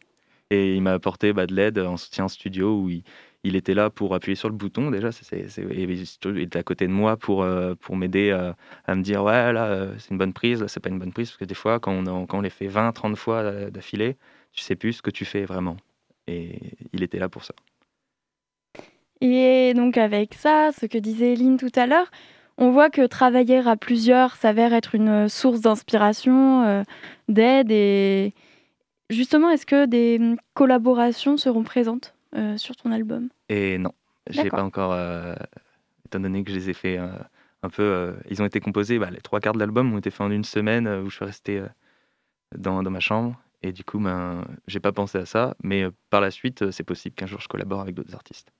Et 0.51 0.75
il 0.75 0.81
m'a 0.83 0.93
apporté 0.93 1.33
bah, 1.33 1.47
de 1.47 1.55
l'aide 1.55 1.79
en 1.79 1.97
soutien 1.97 2.27
studio 2.27 2.79
où 2.79 2.89
il, 2.89 3.03
était 3.55 3.73
là 3.73 3.89
pour 3.89 4.13
appuyer 4.13 4.35
sur 4.35 4.49
le 4.49 4.55
bouton 4.55 4.91
déjà. 4.91 5.09
il 5.31 6.39
était 6.39 6.59
à 6.59 6.63
côté 6.63 6.87
de 6.87 6.91
moi 6.91 7.17
pour, 7.17 7.43
euh, 7.43 7.73
pour 7.75 7.95
m'aider 7.95 8.31
à 8.85 8.95
me 8.95 9.01
dire 9.01 9.23
ouais 9.23 9.51
là 9.51 9.65
euh, 9.65 9.95
c'est 9.97 10.11
une 10.11 10.17
bonne 10.17 10.33
prise, 10.33 10.61
là 10.61 10.67
c'est 10.67 10.79
pas 10.79 10.89
une 10.89 10.99
bonne 10.99 11.11
prise 11.11 11.29
parce 11.29 11.37
que 11.37 11.45
des 11.45 11.55
fois 11.55 11.79
quand 11.79 12.07
on, 12.07 12.25
quand 12.25 12.37
on 12.37 12.41
les 12.41 12.49
fait 12.49 12.67
20, 12.67 12.91
30 12.91 13.15
fois 13.15 13.69
d'affilée, 13.71 14.17
tu 14.53 14.61
sais 14.61 14.75
plus 14.75 14.93
ce 14.93 15.01
que 15.01 15.11
tu 15.11 15.25
fais 15.25 15.45
vraiment. 15.45 15.77
Et 16.27 16.59
il 16.93 17.03
était 17.03 17.19
là 17.19 17.29
pour 17.29 17.43
ça. 17.43 17.53
Et 19.21 19.73
donc 19.75 19.97
avec 19.97 20.33
ça, 20.33 20.71
ce 20.79 20.85
que 20.85 20.97
disait 20.97 21.33
Eline 21.33 21.57
tout 21.57 21.71
à 21.75 21.87
l'heure, 21.87 22.11
on 22.57 22.71
voit 22.71 22.89
que 22.89 23.05
travailler 23.07 23.67
à 23.67 23.75
plusieurs 23.75 24.35
s'avère 24.35 24.73
être 24.73 24.93
une 24.93 25.29
source 25.29 25.61
d'inspiration, 25.61 26.63
euh, 26.63 26.83
d'aide 27.27 27.71
et, 27.71 28.33
Justement, 29.11 29.49
est-ce 29.49 29.65
que 29.65 29.85
des 29.85 30.17
hum, 30.19 30.37
collaborations 30.53 31.35
seront 31.35 31.63
présentes? 31.63 32.15
Euh, 32.35 32.57
sur 32.57 32.75
ton 32.75 32.91
album 32.91 33.29
Et 33.49 33.77
non, 33.77 33.93
j'ai 34.29 34.49
pas 34.49 34.63
encore, 34.63 34.93
euh, 34.93 35.35
étant 36.05 36.19
donné 36.19 36.43
que 36.43 36.51
je 36.51 36.55
les 36.55 36.69
ai 36.69 36.73
fait 36.73 36.97
euh, 36.97 37.11
un 37.63 37.69
peu, 37.69 38.15
ils 38.29 38.41
ont 38.41 38.45
été 38.45 38.59
composés, 38.59 38.99
bah, 38.99 39.09
les 39.11 39.21
trois 39.21 39.39
quarts 39.39 39.53
de 39.53 39.59
l'album 39.59 39.93
ont 39.93 39.97
été 39.97 40.11
faits 40.11 40.21
en 40.21 40.31
une 40.31 40.43
semaine 40.43 40.87
où 40.87 41.09
je 41.09 41.15
suis 41.15 41.25
resté 41.25 41.61
dans, 42.57 42.81
ma 42.83 42.99
chambre. 42.99 43.39
Et 43.63 43.71
du 43.71 43.83
coup, 43.83 43.99
ben, 43.99 44.43
j'ai 44.67 44.79
pas 44.79 44.91
pensé 44.91 45.19
à 45.19 45.25
ça, 45.25 45.55
mais 45.63 45.85
par 46.09 46.21
la 46.21 46.31
suite, 46.31 46.71
c'est 46.71 46.83
possible 46.83 47.15
qu'un 47.15 47.27
jour 47.27 47.39
je 47.39 47.47
collabore 47.47 47.81
avec 47.81 47.93
d'autres 47.93 48.15
artistes. 48.15 48.51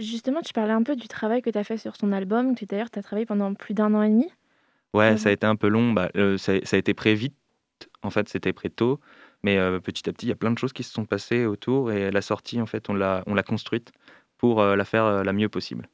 Justement, 0.00 0.40
tu 0.40 0.52
parlais 0.52 0.72
un 0.72 0.82
peu 0.82 0.96
du 0.96 1.06
travail 1.06 1.42
que 1.42 1.50
tu 1.50 1.58
as 1.58 1.64
fait 1.64 1.76
sur 1.76 1.98
ton 1.98 2.12
album. 2.12 2.54
D'ailleurs, 2.68 2.90
tu 2.90 2.98
as 2.98 3.02
travaillé 3.02 3.26
pendant 3.26 3.52
plus 3.54 3.74
d'un 3.74 3.92
an 3.94 4.02
et 4.02 4.08
demi. 4.08 4.26
Ouais, 4.94 5.16
ça 5.16 5.28
a 5.28 5.32
été 5.32 5.46
un 5.46 5.56
peu 5.56 5.68
long. 5.68 5.92
Bah, 5.92 6.10
ça, 6.38 6.54
ça, 6.64 6.76
a 6.76 6.78
été 6.78 6.94
très 6.94 7.14
vite 7.14 7.36
en 8.02 8.10
fait, 8.10 8.28
c'était 8.28 8.52
prêt 8.52 8.70
tôt. 8.70 9.00
Mais 9.44 9.58
euh, 9.58 9.80
petit 9.80 10.08
à 10.08 10.12
petit, 10.12 10.26
il 10.26 10.28
y 10.28 10.32
a 10.32 10.36
plein 10.36 10.50
de 10.50 10.58
choses 10.58 10.72
qui 10.72 10.82
se 10.82 10.92
sont 10.92 11.04
passées 11.04 11.46
autour 11.46 11.90
et 11.92 12.10
la 12.10 12.22
sortie, 12.22 12.60
en 12.60 12.66
fait, 12.66 12.88
on 12.88 12.94
l'a, 12.94 13.22
on 13.26 13.34
l'a 13.34 13.42
construite 13.42 13.92
pour 14.38 14.60
euh, 14.60 14.76
la 14.76 14.84
faire 14.84 15.04
euh, 15.04 15.24
la 15.24 15.32
mieux 15.32 15.48
possible. 15.48 15.88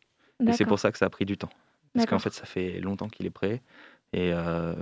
Et 0.46 0.52
c'est 0.52 0.66
pour 0.66 0.78
ça 0.78 0.92
que 0.92 0.98
ça 0.98 1.06
a 1.06 1.10
pris 1.10 1.24
du 1.24 1.36
temps. 1.36 1.50
Parce 1.94 2.06
qu'en 2.06 2.18
fait, 2.18 2.32
ça 2.32 2.44
fait 2.44 2.80
longtemps 2.80 3.08
qu'il 3.08 3.26
est 3.26 3.30
prêt. 3.30 3.60
Et, 4.12 4.32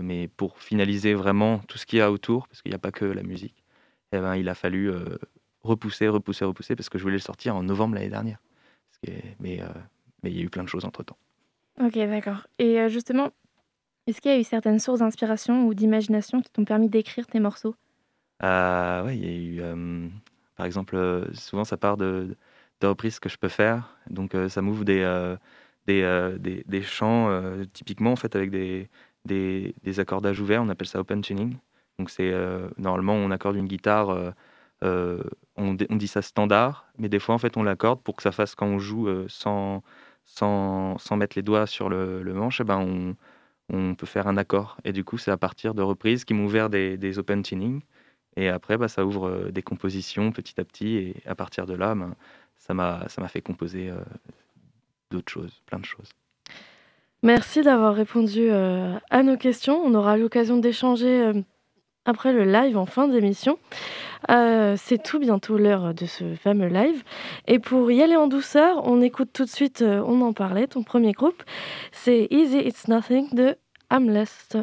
mais 0.02 0.28
pour 0.28 0.58
finaliser 0.60 1.14
vraiment 1.14 1.60
tout 1.60 1.78
ce 1.78 1.86
qu'il 1.86 1.98
y 1.98 2.02
a 2.02 2.12
autour, 2.12 2.46
parce 2.46 2.60
qu'il 2.60 2.70
n'y 2.70 2.76
a 2.76 2.78
pas 2.78 2.92
que 2.92 3.06
la 3.06 3.22
musique, 3.22 3.64
eh 4.12 4.18
ben, 4.18 4.36
il 4.36 4.50
a 4.50 4.54
fallu 4.54 4.92
repousser, 5.62 6.08
repousser, 6.08 6.44
repousser, 6.44 6.76
parce 6.76 6.90
que 6.90 6.98
je 6.98 7.02
voulais 7.02 7.16
le 7.16 7.20
sortir 7.20 7.56
en 7.56 7.62
novembre 7.62 7.94
l'année 7.94 8.10
dernière. 8.10 8.38
mais, 9.40 9.62
mais 10.22 10.30
il 10.30 10.36
y 10.36 10.40
a 10.40 10.42
eu 10.42 10.50
plein 10.50 10.62
de 10.62 10.68
choses 10.68 10.84
entre-temps. 10.84 11.16
Ok, 11.80 11.94
d'accord. 11.94 12.46
Et 12.58 12.86
justement, 12.90 13.30
est-ce 14.06 14.20
qu'il 14.20 14.30
y 14.30 14.34
a 14.34 14.38
eu 14.38 14.44
certaines 14.44 14.78
sources 14.78 15.00
d'inspiration 15.00 15.66
ou 15.66 15.72
d'imagination 15.72 16.42
qui 16.42 16.50
t'ont 16.50 16.66
permis 16.66 16.90
d'écrire 16.90 17.26
tes 17.26 17.40
morceaux? 17.40 17.74
Euh, 18.42 19.04
Oui, 19.06 19.16
il 19.16 19.24
y 19.24 19.28
a 19.28 19.36
eu, 19.36 19.60
euh, 19.62 20.08
par 20.56 20.66
exemple, 20.66 20.96
euh, 20.96 21.32
souvent 21.34 21.64
ça 21.64 21.76
part 21.76 21.96
de, 21.96 22.36
de, 22.80 22.86
reprises 22.86 23.18
que 23.20 23.28
je 23.28 23.38
peux 23.38 23.48
faire. 23.48 23.96
Donc 24.10 24.34
ça 24.48 24.62
m'ouvre 24.62 24.84
des, 24.84 25.36
des, 25.86 26.64
des, 26.66 26.82
chants, 26.82 27.30
typiquement 27.72 28.12
en 28.12 28.16
fait, 28.16 28.36
avec 28.36 28.50
des, 28.50 28.88
des, 29.24 29.74
des 29.82 30.00
accordages 30.00 30.40
ouverts, 30.40 30.62
on 30.62 30.68
appelle 30.68 30.86
ça 30.86 31.00
open 31.00 31.22
tuning. 31.22 31.56
Donc 31.98 32.10
c'est 32.10 32.32
normalement 32.78 33.14
on 33.14 33.30
accorde 33.30 33.56
une 33.56 33.66
guitare, 33.66 34.34
on, 34.82 35.20
on, 35.56 35.74
dit 35.74 36.08
ça 36.08 36.22
standard, 36.22 36.86
mais 36.98 37.08
des 37.08 37.18
fois 37.18 37.34
en 37.34 37.38
fait 37.38 37.56
on 37.56 37.62
l'accorde 37.62 38.02
pour 38.02 38.16
que 38.16 38.22
ça 38.22 38.32
fasse 38.32 38.54
quand 38.54 38.66
on 38.66 38.78
joue 38.78 39.08
sans, 39.28 39.82
sans, 40.24 40.98
sans, 40.98 41.16
mettre 41.16 41.36
les 41.36 41.42
doigts 41.42 41.66
sur 41.66 41.88
le, 41.88 42.22
le 42.22 42.34
manche, 42.34 42.60
eh 42.60 42.64
ben 42.64 42.78
on, 42.78 43.16
on 43.68 43.94
peut 43.94 44.06
faire 44.06 44.26
un 44.26 44.36
accord. 44.36 44.76
Et 44.84 44.92
du 44.92 45.04
coup, 45.04 45.18
c'est 45.18 45.30
à 45.30 45.36
partir 45.36 45.74
de 45.74 45.82
reprises 45.82 46.24
qui 46.24 46.34
m'ont 46.34 46.44
ouvert 46.46 46.70
des, 46.70 46.96
des, 46.96 47.18
open 47.18 47.42
tuning. 47.42 47.82
Et 48.36 48.48
après, 48.48 48.76
bah, 48.76 48.88
ça 48.88 49.04
ouvre 49.04 49.28
euh, 49.28 49.50
des 49.50 49.62
compositions 49.62 50.30
petit 50.30 50.60
à 50.60 50.64
petit. 50.64 50.96
Et 50.96 51.16
à 51.26 51.34
partir 51.34 51.66
de 51.66 51.74
là, 51.74 51.94
ben, 51.94 52.14
ça 52.58 52.74
m'a 52.74 53.28
fait 53.28 53.40
composer 53.40 53.90
euh, 53.90 53.96
d'autres 55.10 55.32
choses, 55.32 55.62
plein 55.66 55.78
de 55.78 55.84
choses. 55.84 56.10
Merci 57.22 57.62
d'avoir 57.62 57.94
répondu 57.94 58.48
euh, 58.50 58.98
à 59.10 59.22
nos 59.22 59.36
questions. 59.36 59.80
On 59.82 59.94
aura 59.94 60.16
l'occasion 60.16 60.58
d'échanger 60.58 61.32
après 62.04 62.32
le 62.32 62.44
live 62.44 62.76
en 62.76 62.86
fin 62.86 63.08
d'émission. 63.08 63.58
c'est 64.28 65.02
tout 65.02 65.18
bientôt 65.18 65.56
l'heure 65.56 65.94
de 65.94 66.06
ce 66.06 66.34
fameux 66.34 66.68
live. 66.68 67.02
Et 67.46 67.58
pour 67.58 67.90
y 67.90 68.02
aller 68.02 68.16
en 68.16 68.28
douceur, 68.28 68.86
on 68.86 69.00
écoute 69.00 69.30
tout 69.32 69.44
de 69.44 69.50
suite, 69.50 69.82
on 69.82 70.20
en 70.20 70.32
parlait, 70.32 70.66
ton 70.66 70.82
premier 70.82 71.12
groupe. 71.12 71.42
C'est 71.90 72.28
Easy 72.30 72.58
It's 72.58 72.86
Nothing 72.86 73.34
de 73.34 73.56
Amlest. 73.88 74.58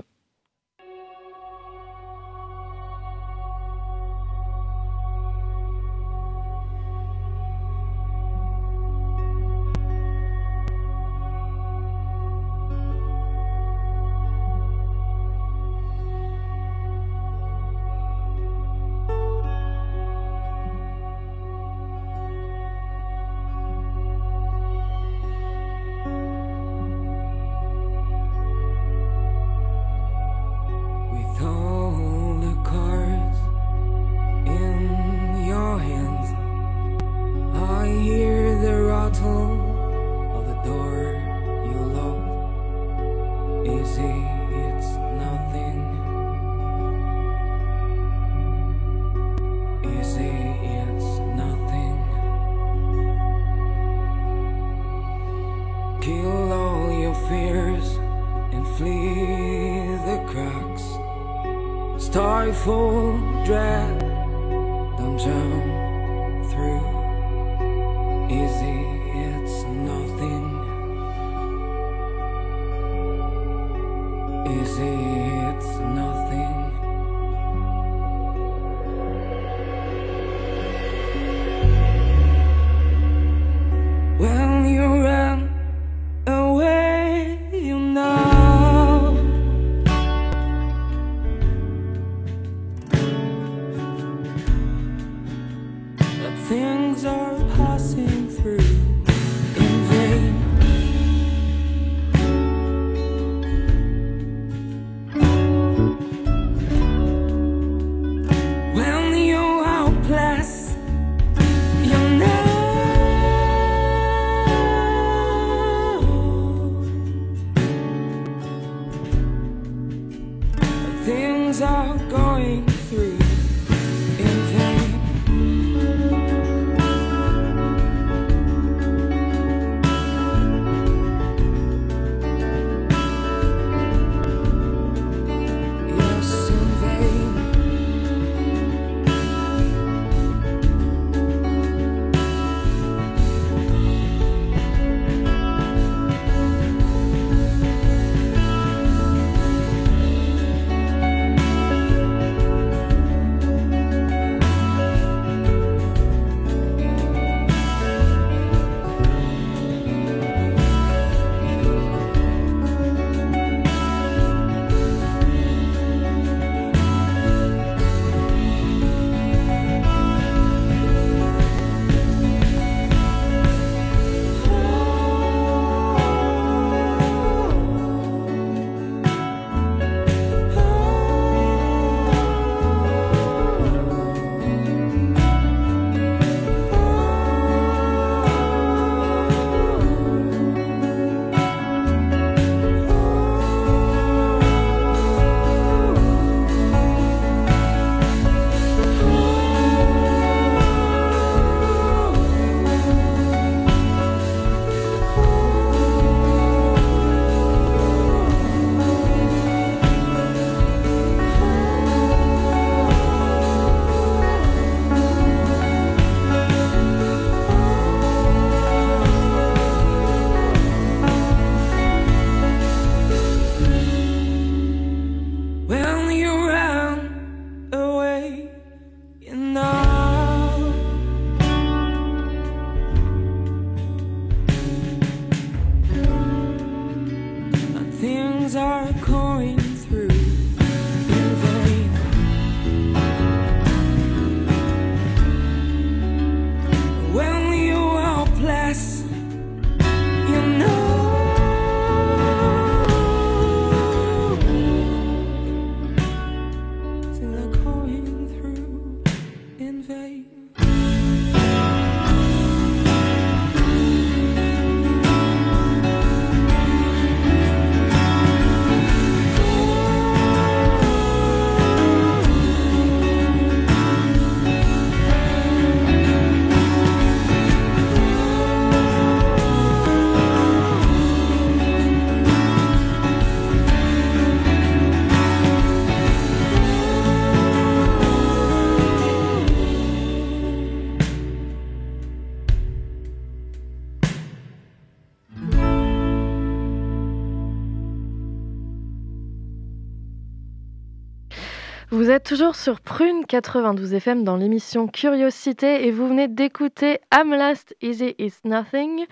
Vous 302.03 302.11
êtes 302.11 302.25
toujours 302.25 302.55
sur 302.55 302.81
Prune 302.81 303.25
92 303.25 303.93
FM 303.93 304.25
dans 304.25 304.35
l'émission 304.35 304.87
Curiosité 304.87 305.87
et 305.87 305.91
vous 305.91 306.05
venez 306.09 306.27
d'écouter 306.27 306.99
I'm 307.15 307.29
Last 307.29 307.77
Easy 307.81 308.13
Is 308.19 308.33
Nothing, 308.43 309.05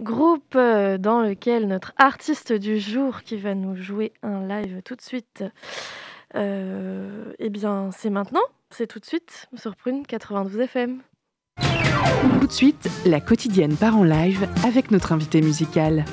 groupe 0.00 0.54
euh, 0.56 0.96
dans 0.96 1.20
lequel 1.20 1.68
notre 1.68 1.92
artiste 1.98 2.54
du 2.54 2.80
jour 2.80 3.24
qui 3.24 3.36
va 3.36 3.54
nous 3.54 3.76
jouer 3.76 4.14
un 4.22 4.48
live 4.48 4.80
tout 4.82 4.96
de 4.96 5.02
suite, 5.02 5.44
euh, 6.34 7.30
eh 7.38 7.50
bien 7.50 7.90
c'est 7.92 8.08
maintenant, 8.08 8.40
c'est 8.70 8.86
tout 8.86 9.00
de 9.00 9.04
suite 9.04 9.46
sur 9.54 9.76
Prune 9.76 10.06
92 10.06 10.60
FM. 10.60 11.02
Tout 12.40 12.46
de 12.46 12.52
suite, 12.52 12.88
la 13.04 13.20
quotidienne 13.20 13.76
part 13.76 13.98
en 13.98 14.04
live 14.04 14.48
avec 14.64 14.90
notre 14.90 15.12
invité 15.12 15.42
musical. 15.42 16.06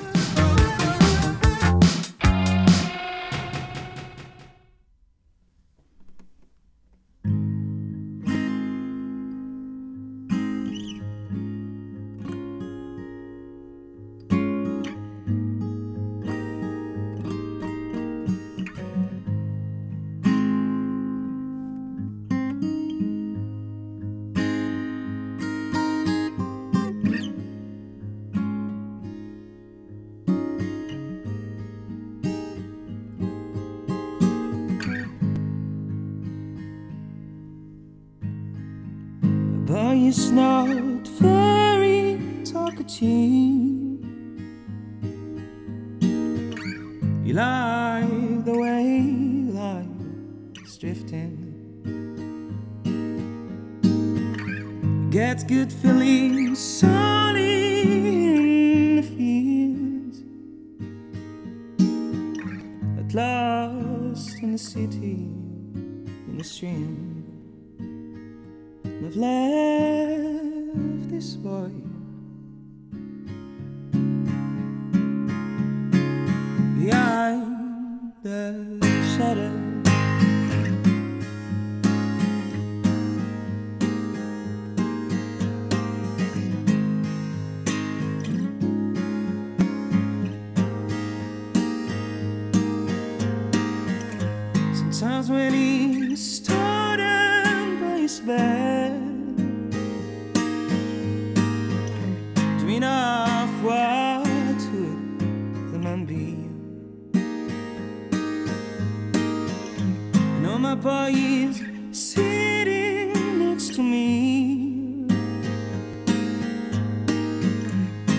Papa 110.60 111.12
is 111.14 111.62
sitting 111.92 113.14
next 113.38 113.76
to 113.76 113.84
me. 113.84 115.06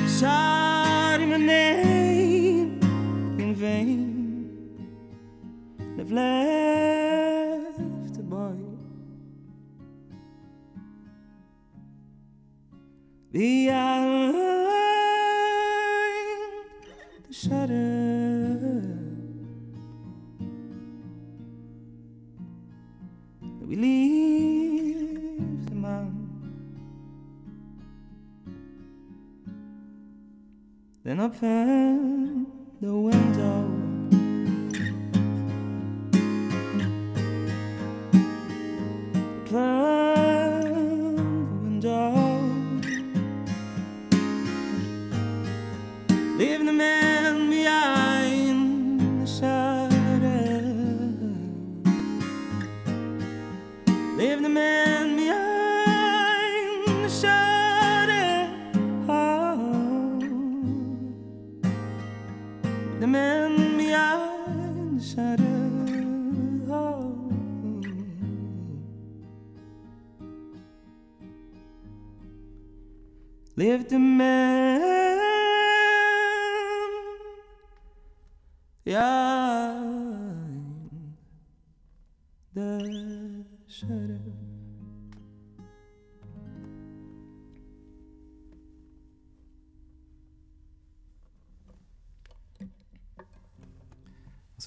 Shouting 0.06 1.30
my 1.30 1.36
name 1.36 2.78
in 3.40 3.54
vain. 3.56 4.86
They've 5.96 6.12
left 6.12 8.14
the 8.14 8.22
boy 8.22 8.54
the 13.32 13.70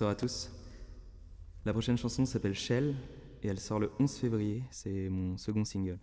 Bonsoir 0.02 0.14
à 0.14 0.16
tous. 0.16 0.50
La 1.64 1.74
prochaine 1.74 1.96
chanson 1.96 2.26
s'appelle 2.26 2.56
Shell 2.56 2.96
et 3.44 3.48
elle 3.50 3.60
sort 3.60 3.80
le 3.80 3.92
11 4.00 4.12
février. 4.12 4.64
C'est 4.72 5.10
mon 5.10 5.38
second 5.38 5.64
single. 5.64 6.00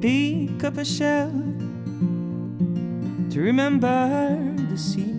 Pick 0.00 0.64
up 0.64 0.76
a 0.76 0.84
shell 0.84 1.30
to 3.30 3.40
remember 3.40 4.36
the 4.68 4.76
sea. 4.76 5.14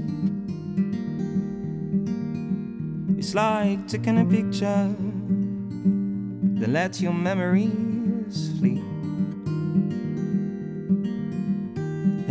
It's 3.17 3.33
like 3.33 3.87
taking 3.87 4.17
a 4.17 4.25
picture, 4.25 4.93
then 6.61 6.73
let 6.73 7.01
your 7.01 7.11
memories 7.11 8.51
flee. 8.59 8.83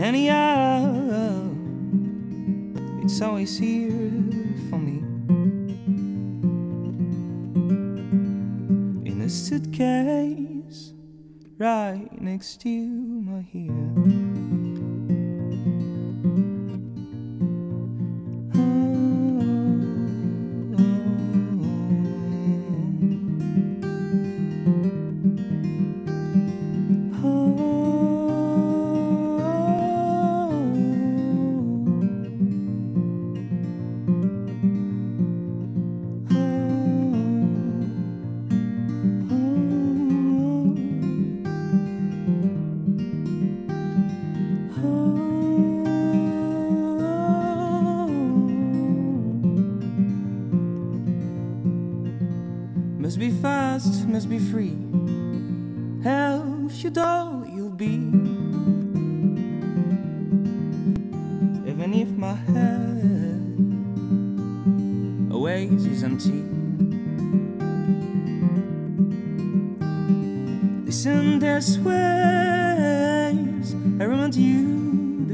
Anyhow, 0.01 1.51
it's 3.03 3.21
always 3.21 3.59
here 3.59 3.91
for 4.71 4.79
me. 4.79 4.99
In 9.11 9.21
a 9.21 9.29
suitcase 9.29 10.93
right 11.59 12.09
next 12.21 12.61
to 12.61 12.71
my 12.71 13.45
ear. 13.53 14.30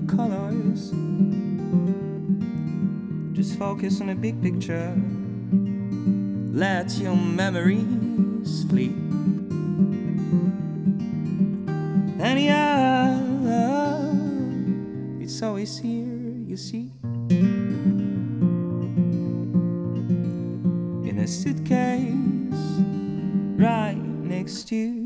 Colors. 0.06 0.92
Just 3.36 3.58
focus 3.58 4.00
on 4.00 4.06
the 4.08 4.14
big 4.14 4.40
picture. 4.42 4.94
Let 6.52 6.96
your 6.98 7.16
memories 7.16 8.64
flee. 8.70 8.94
And 12.18 12.40
yeah, 12.40 13.20
it's 15.20 15.42
always 15.42 15.78
here, 15.78 16.32
you 16.46 16.56
see. 16.56 16.92
In 21.08 21.18
a 21.18 21.26
suitcase, 21.26 22.14
right 23.58 23.96
next 23.96 24.68
to 24.68 25.05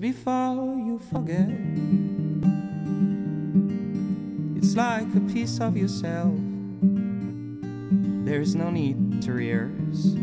before 0.00 0.78
you 0.78 0.98
forget. 1.12 1.46
It's 4.56 4.74
like 4.74 5.14
a 5.14 5.20
piece 5.30 5.60
of 5.60 5.76
yourself. 5.76 6.32
There's 8.24 8.54
no 8.54 8.70
need 8.70 9.20
to 9.22 9.32
rehearse. 9.32 10.14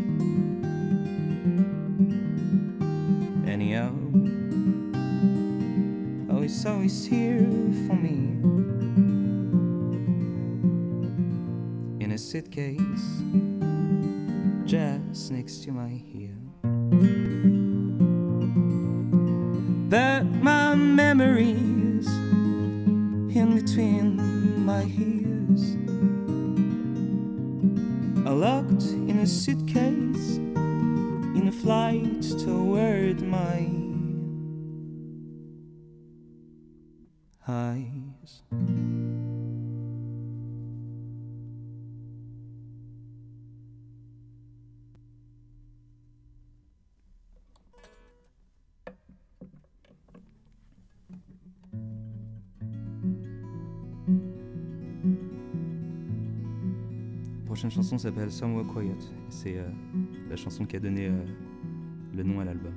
Anyhow, 3.46 3.92
oh, 6.30 6.42
it's 6.42 6.66
always 6.66 7.04
here 7.06 7.46
for 7.86 7.94
me. 7.94 8.34
In 12.02 12.10
a 12.12 12.18
suitcase, 12.18 13.22
just 14.64 15.30
next 15.30 15.62
to 15.64 15.70
my 15.70 16.02
ear. 16.14 16.34
Memories 20.98 22.08
in 23.38 23.54
between 23.54 24.16
my 24.66 24.82
ears 24.98 25.76
are 28.26 28.34
locked 28.34 28.82
in 29.06 29.20
a 29.20 29.26
suitcase 29.26 30.38
in 31.38 31.46
a 31.46 31.52
flight 31.52 32.20
toward 32.44 33.22
my 33.22 33.68
eyes. 37.46 38.42
Chanson 57.88 57.96
s'appelle 57.96 58.30
Somewhere 58.30 58.66
Quiet. 58.66 58.98
C'est 59.30 59.56
euh, 59.56 59.66
la 60.28 60.36
chanson 60.36 60.66
qui 60.66 60.76
a 60.76 60.78
donné 60.78 61.06
euh, 61.06 61.24
le 62.14 62.22
nom 62.22 62.38
à 62.40 62.44
l'album. 62.44 62.74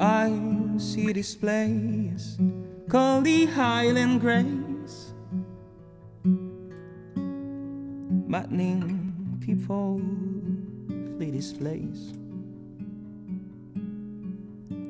I 0.00 0.30
see 0.76 1.12
this 1.12 1.34
place 1.34 2.38
called 2.88 3.24
the 3.24 3.46
Highland 3.46 4.20
Grace, 4.20 5.12
maddening 8.28 9.40
people 9.40 10.00
flee 11.16 11.32
this 11.32 11.52
place. 11.52 12.12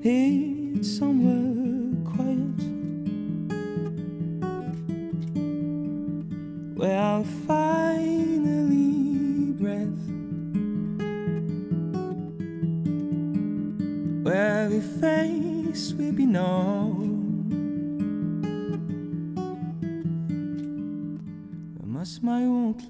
It's 0.03 0.99
somewhere 0.99 1.95
quiet 2.05 2.61
where 6.77 7.01
I'll 7.01 7.25
finally 7.25 7.68
face 14.81 15.93
will 15.93 16.13
be 16.13 16.27
known. 16.27 17.19
My 21.85 22.05
smile 22.05 22.49
won't 22.49 22.81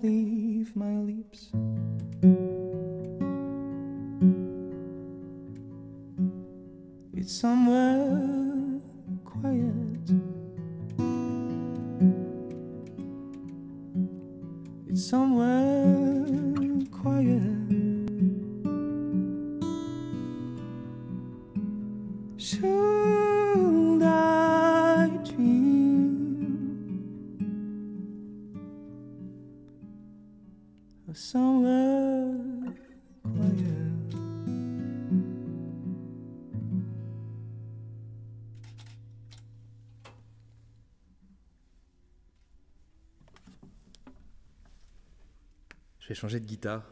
changer 46.19 46.41
de 46.41 46.47
guitare. 46.47 46.85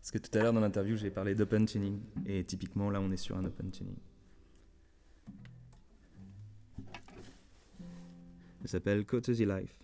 Parce 0.00 0.10
que 0.12 0.18
tout 0.18 0.38
à 0.38 0.42
l'heure 0.42 0.52
dans 0.52 0.60
l'interview, 0.60 0.96
j'ai 0.96 1.10
parlé 1.10 1.34
d'open 1.34 1.66
tuning. 1.66 2.00
Et 2.26 2.44
typiquement, 2.44 2.90
là, 2.90 3.00
on 3.00 3.10
est 3.10 3.16
sur 3.16 3.36
un 3.36 3.44
open 3.44 3.70
tuning. 3.70 3.96
Ça 8.62 8.68
s'appelle 8.68 9.04
Courtesy 9.04 9.44
Life. 9.44 9.78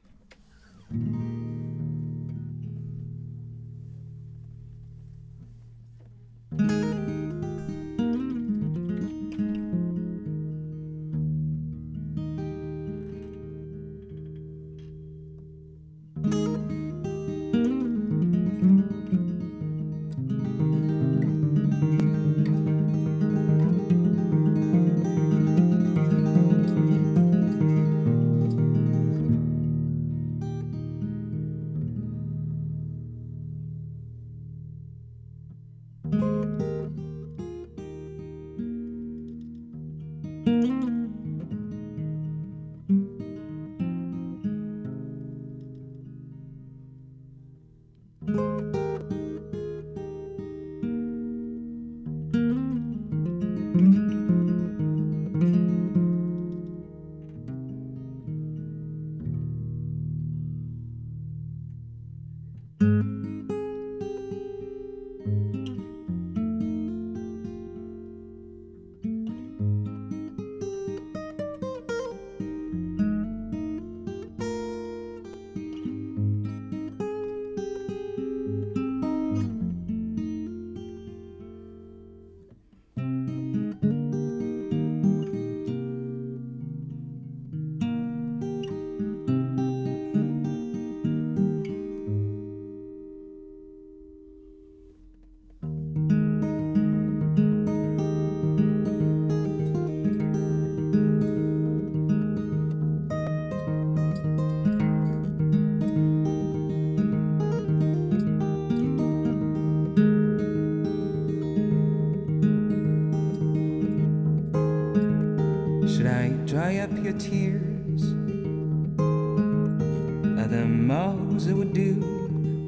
There 120.52 120.66
most 120.66 121.46
it 121.46 121.54
would 121.54 121.72
do? 121.72 121.94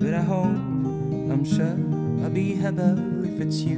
But 0.01 0.15
I 0.15 0.23
hope, 0.23 0.47
I'm 0.47 1.45
sure 1.45 1.77
I'll 2.25 2.31
be 2.31 2.55
happy 2.55 2.81
if 3.29 3.43
it's 3.43 3.61
you. 3.61 3.77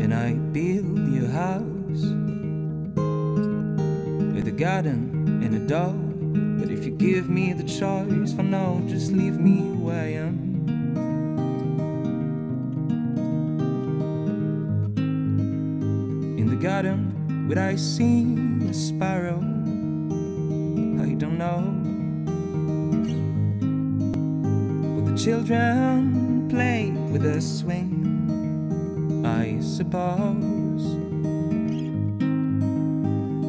And 0.00 0.14
I 0.14 0.34
build 0.52 1.12
your 1.12 1.26
house 1.26 2.04
with 4.36 4.46
a 4.46 4.54
garden 4.56 5.42
and 5.42 5.56
a 5.56 5.66
dog. 5.66 6.60
But 6.60 6.70
if 6.70 6.84
you 6.84 6.92
give 6.92 7.28
me 7.28 7.54
the 7.54 7.64
choice, 7.64 8.32
for 8.32 8.44
now, 8.44 8.80
just 8.86 9.10
leave 9.10 9.40
me 9.40 9.62
where 9.82 10.00
I 10.00 10.12
am. 10.12 10.45
Would 17.46 17.58
I 17.58 17.76
see 17.76 18.24
a 18.68 18.74
sparrow? 18.74 19.38
I 21.00 21.14
don't 21.14 21.38
know. 21.38 21.62
Would 24.94 25.06
the 25.06 25.16
children 25.16 26.48
play 26.50 26.90
with 27.12 27.24
a 27.24 27.40
swing? 27.40 29.22
I 29.24 29.60
suppose. 29.60 30.82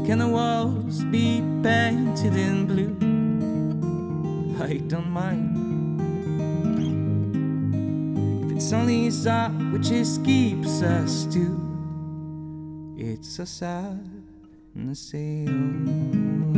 Can 0.05 0.19
the 0.19 0.27
walls 0.27 1.03
be 1.05 1.41
painted 1.63 2.35
in 2.35 2.67
blue? 2.67 2.95
I 4.63 4.77
don't 4.87 5.09
mind. 5.09 5.57
If 8.45 8.57
it's 8.57 8.71
only 8.73 9.09
that 9.09 9.51
which 9.71 9.89
keeps 10.23 10.81
us 10.83 11.25
two. 11.25 11.56
It's 13.39 13.51
so 13.51 13.65
sad 13.65 13.99
to 14.73 14.95
say, 14.95 15.45
oh, 15.47 16.57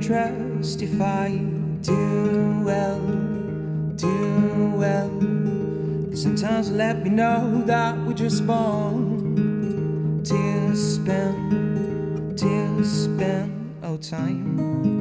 trust 0.00 0.82
if 0.82 1.00
I 1.00 1.38
do 1.82 2.62
well, 2.64 3.00
do 3.96 4.72
well? 4.76 5.10
'Cause 6.08 6.22
sometimes 6.22 6.70
let 6.70 7.02
me 7.04 7.10
know 7.10 7.62
that 7.66 7.96
we're 8.06 8.14
just 8.14 8.46
born 8.46 10.22
to 10.24 10.76
spend, 10.76 12.36
to 12.38 12.84
spend 12.84 13.50
our 13.82 13.98
time. 13.98 14.95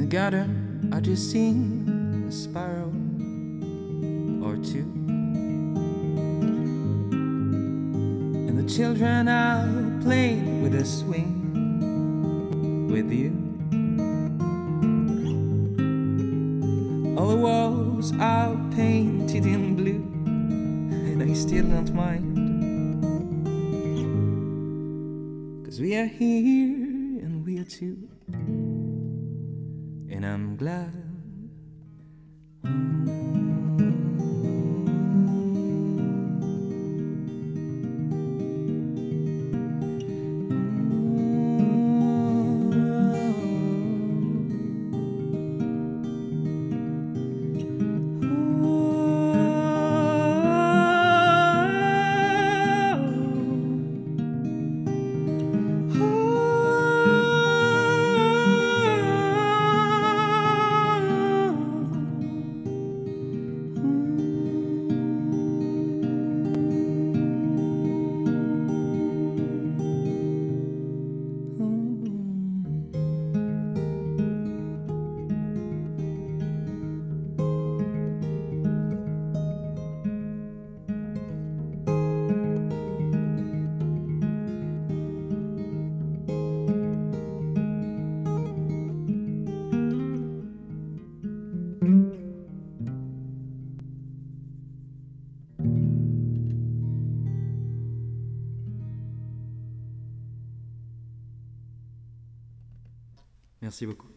The 0.00 0.06
gutter, 0.06 0.46
I 0.92 1.00
just 1.00 1.30
seen 1.30 2.24
a 2.28 2.32
sparrow 2.32 2.92
or 4.44 4.56
two. 4.56 4.86
And 8.46 8.58
the 8.58 8.68
children 8.70 9.28
are 9.28 9.66
playing 10.02 10.62
with 10.62 10.74
a 10.74 10.84
swing 10.84 11.32
with 12.90 13.10
you. 13.10 13.32
All 17.16 17.28
the 17.28 17.36
walls 17.36 18.12
are 18.20 18.54
painted 18.74 19.46
in 19.46 19.76
blue, 19.76 20.02
and 21.10 21.22
I 21.22 21.32
still 21.32 21.64
don't 21.64 21.94
mind. 21.94 22.36
Cause 25.64 25.80
we 25.80 25.96
are 25.96 26.06
here 26.06 26.76
and 27.24 27.44
we 27.46 27.58
are 27.58 27.64
two, 27.64 28.08
Glass. 30.56 30.95
Merci 103.76 103.84
beaucoup. 103.84 104.08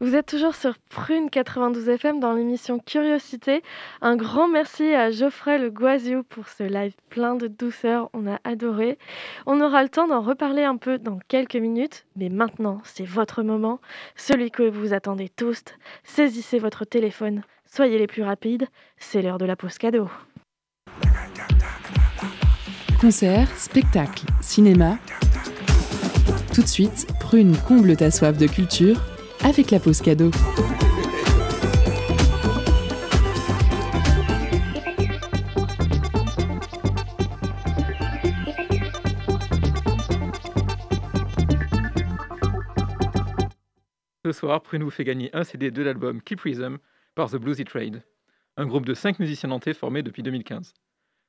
Vous 0.00 0.14
êtes 0.14 0.24
toujours 0.24 0.54
sur 0.54 0.78
Prune 0.88 1.28
92 1.28 1.86
FM 1.90 2.20
dans 2.20 2.32
l'émission 2.32 2.78
Curiosité. 2.78 3.62
Un 4.00 4.16
grand 4.16 4.48
merci 4.48 4.94
à 4.94 5.10
Geoffrey 5.10 5.58
Le 5.58 5.68
Guazio 5.70 6.22
pour 6.22 6.48
ce 6.48 6.62
live 6.62 6.94
plein 7.10 7.34
de 7.34 7.46
douceur. 7.46 8.08
On 8.14 8.26
a 8.26 8.38
adoré. 8.44 8.96
On 9.44 9.60
aura 9.60 9.82
le 9.82 9.90
temps 9.90 10.08
d'en 10.08 10.22
reparler 10.22 10.62
un 10.62 10.78
peu 10.78 10.98
dans 10.98 11.18
quelques 11.28 11.56
minutes. 11.56 12.06
Mais 12.16 12.30
maintenant, 12.30 12.80
c'est 12.84 13.04
votre 13.04 13.42
moment. 13.42 13.78
Celui 14.16 14.50
que 14.50 14.62
vous 14.62 14.94
attendez 14.94 15.28
tous. 15.28 15.64
Saisissez 16.04 16.58
votre 16.58 16.86
téléphone. 16.86 17.42
Soyez 17.66 17.98
les 17.98 18.06
plus 18.06 18.22
rapides. 18.22 18.68
C'est 18.96 19.20
l'heure 19.20 19.38
de 19.38 19.44
la 19.44 19.56
pause 19.56 19.76
cadeau. 19.76 20.08
Concert, 23.02 23.48
spectacle, 23.58 24.24
cinéma. 24.40 24.96
Tout 26.58 26.64
de 26.64 26.68
suite, 26.68 27.06
Prune 27.20 27.56
comble 27.68 27.96
ta 27.96 28.10
soif 28.10 28.36
de 28.36 28.48
culture 28.48 29.00
avec 29.44 29.70
la 29.70 29.78
pause 29.78 30.00
cadeau. 30.00 30.32
Ce 44.24 44.32
soir, 44.32 44.60
Prune 44.62 44.82
vous 44.82 44.90
fait 44.90 45.04
gagner 45.04 45.30
un 45.32 45.44
CD 45.44 45.70
de 45.70 45.82
l'album 45.84 46.20
Keep 46.20 46.40
Rhythm 46.40 46.78
par 47.14 47.30
The 47.30 47.36
Bluesy 47.36 47.62
Trade, 47.66 48.02
un 48.56 48.66
groupe 48.66 48.84
de 48.84 48.94
5 48.94 49.20
musiciens 49.20 49.50
nantais 49.50 49.74
formé 49.74 50.02
depuis 50.02 50.24
2015. 50.24 50.74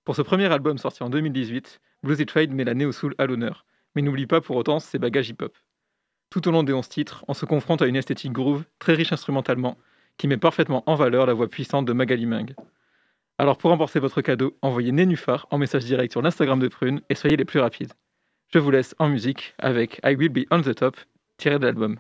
Pour 0.06 0.16
ce 0.16 0.24
premier 0.24 0.52
album 0.52 0.80
sorti 0.80 1.04
en 1.04 1.12
2018, 1.12 1.82
Bluesy 2.02 2.26
Trade 2.26 2.50
met 2.50 2.64
la 2.64 2.74
néo-soul 2.74 3.14
à 3.20 3.28
l'honneur, 3.28 3.68
mais 3.96 4.02
n'oublie 4.02 4.28
pas 4.28 4.42
pour 4.42 4.56
autant 4.56 4.80
ses 4.80 5.00
bagages 5.00 5.30
hip-hop. 5.30 5.58
Tout 6.30 6.48
au 6.48 6.52
long 6.52 6.64
des 6.64 6.74
11 6.74 6.88
titres, 6.88 7.26
on 7.28 7.34
se 7.34 7.46
confronte 7.46 7.82
à 7.82 7.88
une 7.88 7.96
esthétique 7.96 8.32
groove 8.32 8.64
très 8.78 8.94
riche 8.94 9.12
instrumentalement, 9.12 9.78
qui 10.18 10.28
met 10.28 10.38
parfaitement 10.38 10.84
en 10.86 10.96
valeur 10.96 11.26
la 11.26 11.34
voix 11.34 11.48
puissante 11.48 11.86
de 11.86 11.94
Magali 11.94 12.26
Ming. 12.26 12.54
Alors 13.40 13.58
pour 13.58 13.72
remporter 13.72 14.00
votre 14.00 14.22
cadeau, 14.22 14.58
envoyez 14.62 14.92
Nénuphar 14.92 15.48
en 15.50 15.58
message 15.58 15.86
direct 15.86 16.12
sur 16.12 16.22
l'Instagram 16.22 16.60
de 16.60 16.68
Prune 16.68 17.02
et 17.10 17.16
soyez 17.16 17.38
les 17.38 17.46
plus 17.46 17.60
rapides. 17.60 17.94
Je 18.54 18.60
vous 18.60 18.70
laisse 18.70 18.96
en 19.00 19.08
musique 19.08 19.56
avec 19.58 20.02
I 20.04 20.16
Will 20.16 20.30
Be 20.30 20.46
On 20.52 20.62
The 20.62 20.76
Top, 20.76 20.98
tiré 21.38 21.58
de 21.58 21.66
l'album. 21.66 22.00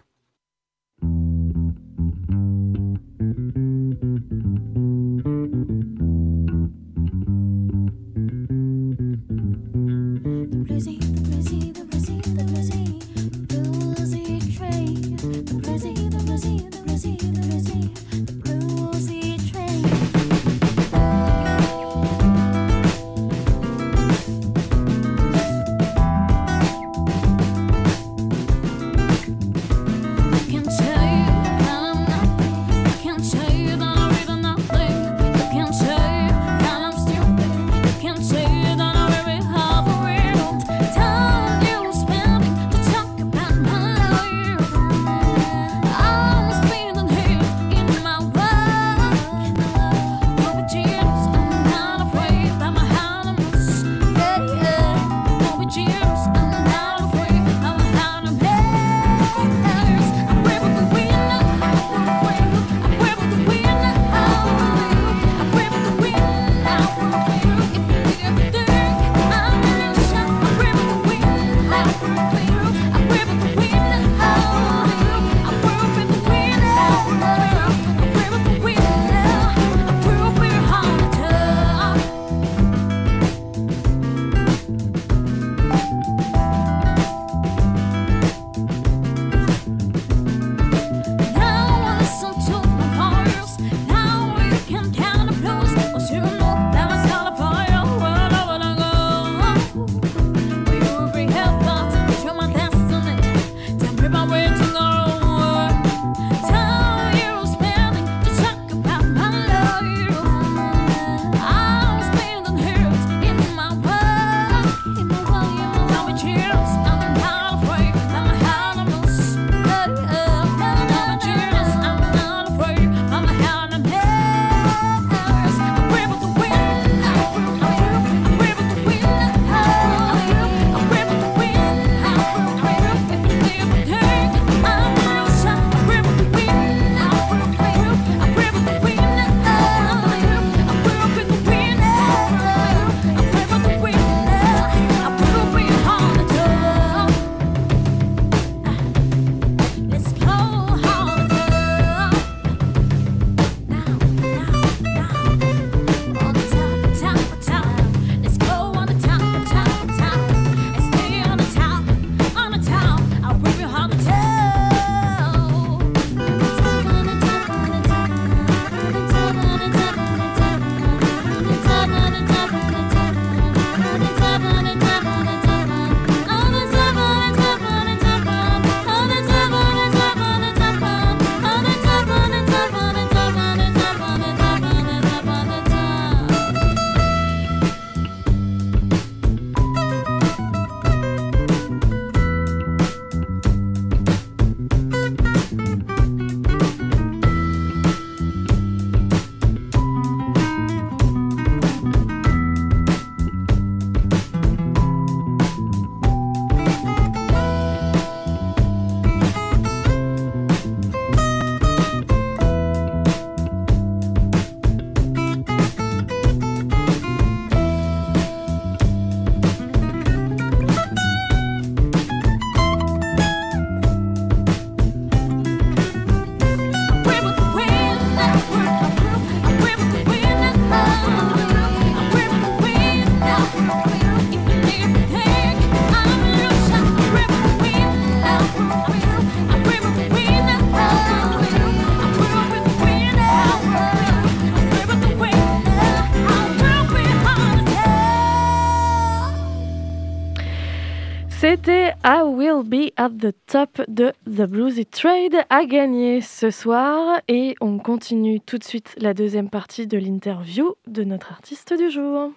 Way 251.41 252.91
at 252.97 253.11
the 253.11 253.33
Top 253.47 253.81
de 253.87 254.11
The 254.25 254.41
Bluesy 254.41 254.85
Trade 254.85 255.45
a 255.49 255.63
gagné 255.63 256.19
ce 256.19 256.51
soir 256.51 257.21
et 257.29 257.55
on 257.61 257.79
continue 257.79 258.41
tout 258.41 258.57
de 258.57 258.63
suite 258.65 258.93
la 258.97 259.13
deuxième 259.13 259.49
partie 259.49 259.87
de 259.87 259.97
l'interview 259.97 260.75
de 260.87 261.05
notre 261.05 261.31
artiste 261.31 261.73
du 261.73 261.89
jour. 261.89 262.33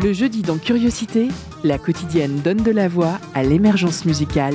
Le 0.00 0.12
jeudi 0.12 0.42
dans 0.42 0.58
Curiosité, 0.58 1.26
la 1.64 1.76
quotidienne 1.76 2.40
donne 2.40 2.62
de 2.62 2.70
la 2.70 2.86
voix 2.86 3.18
à 3.34 3.42
l'émergence 3.42 4.04
musicale. 4.04 4.54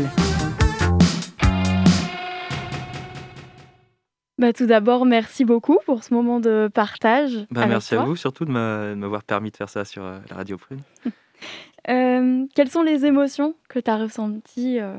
Bah, 4.38 4.54
tout 4.54 4.68
d'abord, 4.68 5.06
merci 5.06 5.44
beaucoup 5.44 5.80
pour 5.86 6.04
ce 6.06 6.14
moment 6.14 6.40
de 6.40 6.70
partage. 6.74 7.46
Bah, 7.52 7.62
avec 7.62 7.72
merci 7.72 7.96
à 7.96 8.06
vous 8.06 8.16
surtout 8.16 8.46
de 8.46 8.52
m'avoir 8.52 9.24
permis 9.24 9.52
de 9.52 9.58
faire 9.58 9.70
ça 9.70 9.84
sur 9.84 10.06
euh, 10.06 10.18
la 10.30 10.38
radio 10.38 10.58
Prune. 10.58 10.80
Euh, 11.90 12.46
quelles 12.56 12.70
sont 12.70 12.84
les 12.84 13.06
émotions 13.06 13.56
que 13.70 13.80
tu 13.80 13.90
as 13.90 13.98
ressenties 13.98 14.80
euh, 14.80 14.98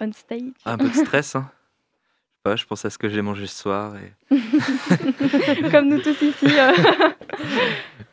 on 0.00 0.12
stage? 0.12 0.40
Un 0.64 0.78
peu 0.78 0.88
de 0.88 0.94
stress, 0.94 1.34
hein. 1.36 1.50
Je 1.50 2.50
sais 2.50 2.54
pas, 2.54 2.56
je 2.56 2.64
pense 2.66 2.84
à 2.84 2.90
ce 2.90 2.98
que 2.98 3.08
j'ai 3.08 3.20
mangé 3.22 3.46
ce 3.46 3.56
soir. 3.56 3.94
Et... 3.96 4.36
Comme 5.70 5.88
nous 5.88 6.00
tous 6.00 6.20
ici. 6.22 6.46
euh. 6.46 6.72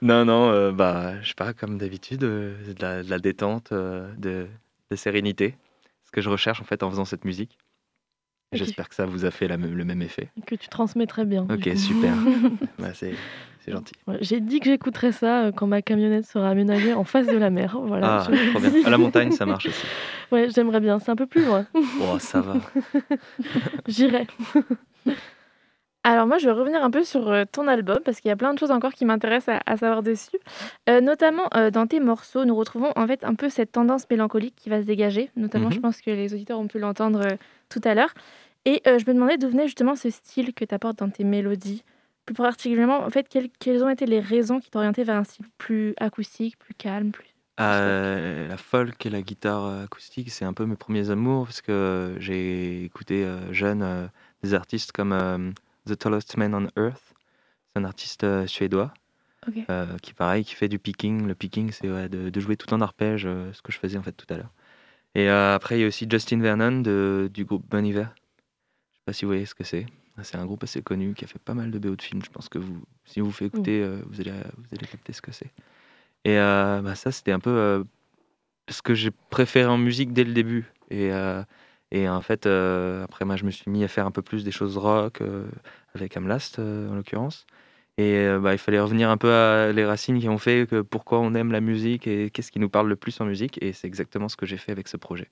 Non, 0.01 0.25
non, 0.25 0.49
euh, 0.51 0.71
bah, 0.71 1.19
je 1.21 1.29
sais 1.29 1.33
pas, 1.35 1.53
comme 1.53 1.77
d'habitude, 1.79 2.23
euh, 2.23 2.55
de, 2.73 2.81
la, 2.81 3.01
de 3.01 3.09
la 3.09 3.17
détente, 3.17 3.71
euh, 3.71 4.11
de, 4.17 4.45
de 4.91 4.95
sérénité. 4.95 5.55
Ce 6.03 6.11
que 6.11 6.21
je 6.21 6.29
recherche 6.29 6.61
en 6.61 6.63
fait 6.63 6.83
en 6.83 6.89
faisant 6.91 7.05
cette 7.05 7.25
musique. 7.25 7.57
J'espère 8.51 8.87
que 8.89 8.93
ça 8.95 9.05
vous 9.05 9.25
a 9.25 9.31
fait 9.31 9.47
la 9.47 9.57
même- 9.57 9.73
le 9.75 9.83
même 9.85 10.01
effet. 10.03 10.29
Que 10.45 10.53
tu 10.55 10.67
transmets 10.69 11.07
très 11.07 11.25
bien. 11.25 11.47
Ok, 11.49 11.69
super. 11.75 12.13
Bah, 12.79 12.93
c'est 12.93 13.13
c'est 13.65 13.71
gentil. 13.71 13.93
Ouais, 14.07 14.17
J'ai 14.21 14.39
dit 14.39 14.59
que 14.59 14.65
j'écouterais 14.69 15.11
ça 15.11 15.45
euh, 15.45 15.51
quand 15.51 15.65
ma 15.67 15.81
camionnette 15.81 16.25
sera 16.25 16.49
aménagée 16.49 16.93
en 16.93 17.03
face 17.03 17.25
de 17.27 17.37
la 17.37 17.49
mer. 17.49 17.77
Voilà, 17.83 18.19
ah, 18.19 18.31
trop 18.51 18.59
bien. 18.59 18.71
À 18.85 18.89
la 18.89 18.97
montagne, 18.97 19.31
ça 19.31 19.45
marche 19.45 19.65
aussi. 19.65 19.85
Ouais, 20.31 20.47
j'aimerais 20.49 20.79
bien. 20.79 20.97
C'est 20.99 21.11
un 21.11 21.15
peu 21.15 21.25
plus 21.27 21.43
loin. 21.45 21.65
Oh, 22.01 22.17
ça 22.19 22.41
va. 22.41 22.55
J'irai. 23.87 24.25
Alors 26.03 26.27
moi, 26.27 26.37
je 26.37 26.45
vais 26.45 26.51
revenir 26.51 26.83
un 26.83 26.91
peu 26.91 27.03
sur 27.03 27.29
euh, 27.29 27.45
ton 27.51 27.67
album 27.67 27.97
parce 28.05 28.19
qu'il 28.21 28.29
y 28.29 28.31
a 28.31 28.35
plein 28.35 28.53
de 28.53 28.59
choses 28.59 28.69
encore 28.69 28.93
qui 28.93 29.05
m'intéressent 29.05 29.55
à, 29.65 29.71
à 29.71 29.75
savoir 29.77 30.03
dessus. 30.03 30.37
Euh, 30.87 31.01
notamment 31.01 31.43
euh, 31.55 31.71
dans 31.71 31.87
tes 31.87 31.99
morceaux, 31.99 32.45
nous 32.45 32.55
retrouvons 32.55 32.91
en 32.95 33.07
fait 33.07 33.23
un 33.23 33.33
peu 33.33 33.49
cette 33.49 33.71
tendance 33.71 34.07
mélancolique 34.09 34.55
qui 34.55 34.69
va 34.69 34.81
se 34.81 34.85
dégager. 34.85 35.31
Notamment, 35.35 35.67
Mhm. 35.69 35.73
je 35.73 35.79
pense 35.79 36.01
que 36.01 36.11
les 36.11 36.31
auditeurs 36.33 36.59
ont 36.59 36.67
pu 36.67 36.77
l'entendre 36.77 37.21
euh, 37.25 37.35
tout 37.69 37.81
à 37.83 37.95
l'heure. 37.95 38.13
Et 38.65 38.81
je 38.85 39.05
me 39.07 39.13
demandais 39.13 39.37
d'où 39.37 39.47
venait 39.47 39.67
justement 39.67 39.95
ce 39.95 40.09
style 40.09 40.51
que 40.55 40.65
tu 40.65 40.73
apportes 40.73 40.97
dans 40.97 41.09
tes 41.09 41.23
mélodies. 41.23 41.83
Plus 42.25 42.33
particulièrement, 42.33 43.05
en 43.05 43.09
fait, 43.09 43.27
quelles, 43.29 43.49
quelles 43.59 43.83
ont 43.83 43.89
été 43.89 44.05
les 44.05 44.19
raisons 44.19 44.59
qui 44.59 44.71
t'orientaient 44.71 45.03
vers 45.03 45.17
un 45.17 45.23
style 45.23 45.45
plus 45.57 45.93
acoustique, 45.97 46.57
plus 46.57 46.73
calme, 46.73 47.11
plus... 47.11 47.27
Euh, 47.59 48.49
la 48.49 48.57
folk 48.57 49.05
et 49.05 49.09
la 49.09 49.21
guitare 49.21 49.65
euh, 49.65 49.83
acoustique, 49.85 50.29
c'est 50.29 50.43
un 50.43 50.51
peu 50.51 50.65
mes 50.65 50.75
premiers 50.75 51.09
amours 51.09 51.45
parce 51.45 51.61
que 51.61 52.15
j'ai 52.19 52.83
écouté 52.83 53.23
euh, 53.23 53.53
jeune 53.53 53.81
euh, 53.81 54.07
des 54.43 54.53
artistes 54.53 54.91
comme 54.91 55.13
euh, 55.13 55.51
The 55.87 55.97
Tallest 55.97 56.35
Man 56.35 56.53
on 56.53 56.67
Earth. 56.81 57.13
C'est 57.69 57.79
un 57.79 57.85
artiste 57.85 58.25
euh, 58.25 58.45
suédois 58.45 58.93
euh, 59.69 59.97
qui, 59.99 60.13
pareil, 60.13 60.43
qui 60.43 60.53
fait 60.53 60.67
du 60.67 60.79
picking. 60.79 61.27
Le 61.27 61.35
picking, 61.35 61.71
c'est 61.71 61.89
ouais, 61.89 62.09
de, 62.09 62.29
de 62.29 62.39
jouer 62.41 62.57
tout 62.57 62.73
en 62.73 62.81
arpège, 62.81 63.25
euh, 63.25 63.53
ce 63.53 63.61
que 63.61 63.71
je 63.71 63.79
faisais 63.79 63.97
en 63.97 64.03
fait 64.03 64.11
tout 64.11 64.27
à 64.33 64.37
l'heure. 64.37 64.51
Et 65.13 65.29
euh, 65.29 65.55
après, 65.55 65.77
il 65.77 65.81
y 65.81 65.83
a 65.85 65.87
aussi 65.87 66.07
Justin 66.09 66.41
Vernon 66.41 66.81
de, 66.81 67.29
du 67.33 67.45
groupe 67.45 67.65
Bon 67.69 67.85
Iver. 67.85 68.07
Je 68.91 68.97
sais 68.97 69.03
pas 69.05 69.13
si 69.13 69.23
vous 69.23 69.29
voyez 69.29 69.45
ce 69.45 69.55
que 69.55 69.63
c'est. 69.63 69.85
C'est 70.23 70.37
un 70.37 70.45
groupe 70.45 70.63
assez 70.63 70.81
connu 70.81 71.13
qui 71.13 71.25
a 71.25 71.27
fait 71.27 71.39
pas 71.39 71.53
mal 71.53 71.71
de 71.71 71.79
BO 71.79 71.95
de 71.95 72.01
films. 72.01 72.21
Je 72.23 72.29
pense 72.29 72.47
que 72.49 72.57
vous, 72.57 72.81
si 73.03 73.19
vous 73.19 73.31
fait 73.31 73.45
écouter, 73.45 73.81
euh, 73.81 74.01
vous, 74.07 74.21
allez, 74.21 74.31
vous 74.31 74.75
allez 74.77 74.87
capter 74.87 75.13
ce 75.13 75.21
que 75.21 75.31
c'est. 75.31 75.51
Et 76.25 76.39
euh, 76.39 76.81
bah, 76.81 76.95
ça, 76.95 77.11
c'était 77.11 77.31
un 77.31 77.39
peu 77.39 77.51
euh, 77.51 77.83
ce 78.67 78.81
que 78.81 78.95
j'ai 78.95 79.11
préféré 79.29 79.69
en 79.69 79.77
musique 79.77 80.11
dès 80.11 80.23
le 80.23 80.33
début. 80.33 80.73
Et, 80.89 81.13
euh, 81.13 81.43
et 81.91 82.09
en 82.09 82.21
fait, 82.21 82.47
après, 82.47 83.25
moi, 83.25 83.35
je 83.35 83.45
me 83.45 83.51
suis 83.51 83.69
mis 83.69 83.83
à 83.83 83.87
faire 83.87 84.07
un 84.07 84.11
peu 84.11 84.23
plus 84.23 84.43
des 84.43 84.51
choses 84.51 84.75
rock, 84.75 85.21
avec 85.93 86.17
Amlast 86.17 86.59
en 86.59 86.95
l'occurrence. 86.95 87.45
Et 87.97 88.27
bah, 88.41 88.53
il 88.53 88.57
fallait 88.57 88.79
revenir 88.79 89.09
un 89.09 89.17
peu 89.17 89.31
à 89.31 89.71
les 89.71 89.85
racines 89.85 90.19
qui 90.19 90.27
ont 90.27 90.39
fait 90.39 90.67
que 90.67 90.81
pourquoi 90.81 91.19
on 91.19 91.33
aime 91.35 91.51
la 91.51 91.61
musique 91.61 92.07
et 92.07 92.31
qu'est-ce 92.31 92.51
qui 92.51 92.59
nous 92.59 92.69
parle 92.69 92.89
le 92.89 92.95
plus 92.95 93.21
en 93.21 93.25
musique. 93.25 93.61
Et 93.61 93.71
c'est 93.71 93.87
exactement 93.87 94.27
ce 94.27 94.35
que 94.35 94.45
j'ai 94.45 94.57
fait 94.57 94.71
avec 94.71 94.87
ce 94.87 94.97
projet. 94.97 95.29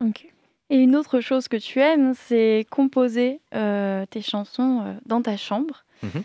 Ok. 0.00 0.32
Et 0.70 0.76
une 0.78 0.96
autre 0.96 1.20
chose 1.20 1.48
que 1.48 1.56
tu 1.56 1.78
aimes, 1.80 2.12
c'est 2.14 2.66
composer 2.70 3.40
euh, 3.54 4.04
tes 4.06 4.22
chansons 4.22 4.82
euh, 4.84 4.94
dans 5.06 5.22
ta 5.22 5.36
chambre, 5.36 5.84
Mhm. 6.02 6.22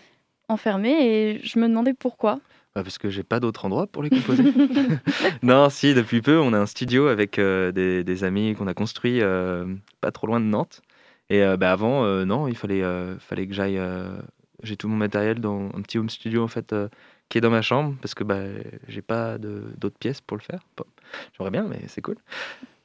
enfermée. 0.50 1.06
Et 1.06 1.39
je 1.44 1.60
me 1.60 1.68
demandais 1.68 1.94
pourquoi. 1.94 2.39
Bah, 2.76 2.84
parce 2.84 2.98
que 2.98 3.10
j'ai 3.10 3.24
pas 3.24 3.39
d'autre 3.39 3.66
endroit 3.66 3.86
pour 3.88 4.02
les 4.04 4.10
composer. 4.10 4.44
non, 5.44 5.70
si, 5.70 5.94
depuis 5.94 6.22
peu, 6.22 6.39
on 6.39 6.54
a 6.54 6.58
un 6.60 6.66
studio 6.66 7.08
avec 7.08 7.38
euh, 7.38 7.72
des, 7.72 8.04
des 8.04 8.24
amis 8.24 8.56
qu'on 8.56 8.68
a 8.68 8.74
construit 8.74 9.20
pas 10.02 10.12
trop 10.12 10.28
loin 10.28 10.39
de 10.39 10.46
Nantes. 10.46 10.82
Et 11.30 11.42
bah, 11.58 11.72
avant, 11.72 12.04
non, 12.26 12.50
il 12.50 12.58
fallait, 12.58 12.84
fallait 13.20 13.48
que 13.48 13.54
j'aille. 13.54 13.80
j'ai 14.64 14.76
tout 14.76 14.89
mon 14.89 14.98
matériel 14.98 15.39
dans 15.39 15.70
un 15.74 15.82
petit 15.82 15.98
home 15.98 16.10
studio 16.10 16.44
en 16.44 16.50
fait 16.50 16.76
qui 17.32 17.38
est 17.38 17.41
dans 17.41 17.49
ma 17.49 17.61
chambre 17.61 17.95
parce 18.01 18.13
que 18.13 18.25
bah, 18.25 18.43
j'ai 18.89 19.01
pas 19.01 19.38
d'autres 19.38 19.97
pièces 19.97 20.19
pour 20.19 20.36
le 20.36 20.43
faire. 20.43 20.59
J'aimerais 21.34 21.51
bien, 21.51 21.63
mais 21.63 21.79
c'est 21.88 22.01
cool. 22.01 22.17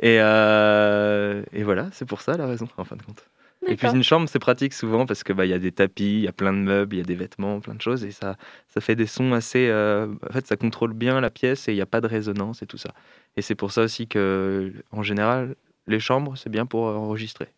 Et, 0.00 0.18
euh, 0.20 1.42
et 1.52 1.64
voilà, 1.64 1.88
c'est 1.92 2.06
pour 2.06 2.20
ça 2.20 2.36
la 2.36 2.46
raison 2.46 2.68
en 2.76 2.84
fin 2.84 2.94
de 2.94 3.02
compte. 3.02 3.28
Et 3.66 3.74
puis 3.74 3.88
une 3.88 4.04
chambre, 4.04 4.28
c'est 4.28 4.38
pratique 4.38 4.72
souvent 4.72 5.04
parce 5.06 5.24
que 5.24 5.32
bah 5.32 5.44
il 5.44 5.48
y 5.48 5.52
a 5.52 5.58
des 5.58 5.72
tapis, 5.72 6.18
il 6.18 6.20
y 6.20 6.28
a 6.28 6.32
plein 6.32 6.52
de 6.52 6.58
meubles, 6.58 6.94
il 6.94 6.98
y 6.98 7.00
a 7.00 7.04
des 7.04 7.16
vêtements, 7.16 7.58
plein 7.58 7.74
de 7.74 7.80
choses 7.80 8.04
et 8.04 8.12
ça 8.12 8.36
ça 8.68 8.80
fait 8.80 8.94
des 8.94 9.06
sons 9.06 9.32
assez 9.32 9.66
euh, 9.68 10.06
en 10.28 10.32
fait 10.32 10.46
ça 10.46 10.56
contrôle 10.56 10.92
bien 10.92 11.20
la 11.20 11.30
pièce 11.30 11.66
et 11.66 11.72
il 11.72 11.74
n'y 11.74 11.80
a 11.80 11.86
pas 11.86 12.00
de 12.00 12.06
résonance 12.06 12.62
et 12.62 12.66
tout 12.66 12.78
ça. 12.78 12.90
Et 13.36 13.42
c'est 13.42 13.56
pour 13.56 13.72
ça 13.72 13.82
aussi 13.82 14.06
que 14.06 14.72
en 14.92 15.02
général 15.02 15.56
les 15.88 15.98
chambres 15.98 16.36
c'est 16.36 16.50
bien 16.50 16.66
pour 16.66 16.84
enregistrer. 16.84 17.48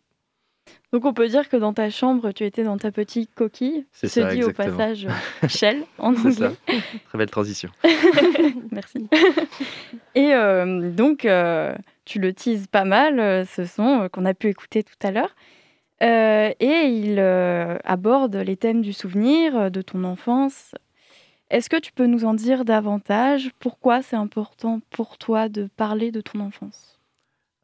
Donc 0.91 1.05
on 1.05 1.13
peut 1.13 1.27
dire 1.27 1.49
que 1.49 1.57
dans 1.57 1.73
ta 1.73 1.89
chambre, 1.89 2.31
tu 2.31 2.43
étais 2.45 2.63
dans 2.63 2.77
ta 2.77 2.91
petite 2.91 3.33
coquille. 3.35 3.85
C'est 3.91 4.07
Se 4.07 4.21
ça, 4.21 4.33
dit 4.33 4.43
au 4.43 4.51
passage 4.51 5.05
euh, 5.05 5.47
Shell 5.47 5.83
en 5.99 6.15
C'est 6.15 6.31
ça. 6.31 6.45
anglais. 6.47 6.57
Très 7.09 7.17
belle 7.17 7.29
transition. 7.29 7.69
Merci. 8.71 9.07
Et 10.15 10.33
euh, 10.33 10.89
donc, 10.91 11.25
euh, 11.25 11.75
tu 12.05 12.19
le 12.19 12.33
teases 12.33 12.67
pas 12.67 12.85
mal, 12.85 13.45
ce 13.45 13.65
son 13.65 14.09
qu'on 14.11 14.25
a 14.25 14.33
pu 14.33 14.47
écouter 14.47 14.83
tout 14.83 14.95
à 15.07 15.11
l'heure. 15.11 15.35
Euh, 16.01 16.51
et 16.59 16.85
il 16.87 17.19
aborde 17.83 18.35
les 18.35 18.57
thèmes 18.57 18.81
du 18.81 18.93
souvenir, 18.93 19.69
de 19.69 19.81
ton 19.81 20.03
enfance. 20.03 20.73
Est-ce 21.51 21.69
que 21.69 21.77
tu 21.77 21.91
peux 21.91 22.05
nous 22.05 22.25
en 22.25 22.33
dire 22.33 22.63
davantage? 22.65 23.51
Pourquoi 23.59 24.01
c'est 24.01 24.15
important 24.15 24.81
pour 24.91 25.17
toi 25.17 25.49
de 25.49 25.67
parler 25.77 26.11
de 26.11 26.21
ton 26.21 26.39
enfance? 26.39 26.99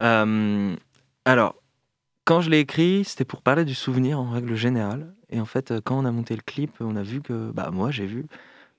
Alors, 0.00 1.56
quand 2.26 2.42
je 2.42 2.50
l'ai 2.50 2.60
écrit, 2.60 3.04
c'était 3.04 3.24
pour 3.24 3.40
parler 3.42 3.64
du 3.64 3.74
souvenir 3.74 4.20
en 4.20 4.30
règle 4.30 4.56
générale. 4.56 5.14
Et 5.30 5.40
en 5.40 5.46
fait, 5.46 5.70
euh, 5.70 5.80
quand 5.82 5.98
on 5.98 6.04
a 6.04 6.12
monté 6.12 6.36
le 6.36 6.42
clip, 6.42 6.72
on 6.80 6.96
a 6.96 7.02
vu 7.02 7.22
que, 7.22 7.50
bah, 7.52 7.70
moi, 7.72 7.90
j'ai 7.90 8.06
vu 8.06 8.26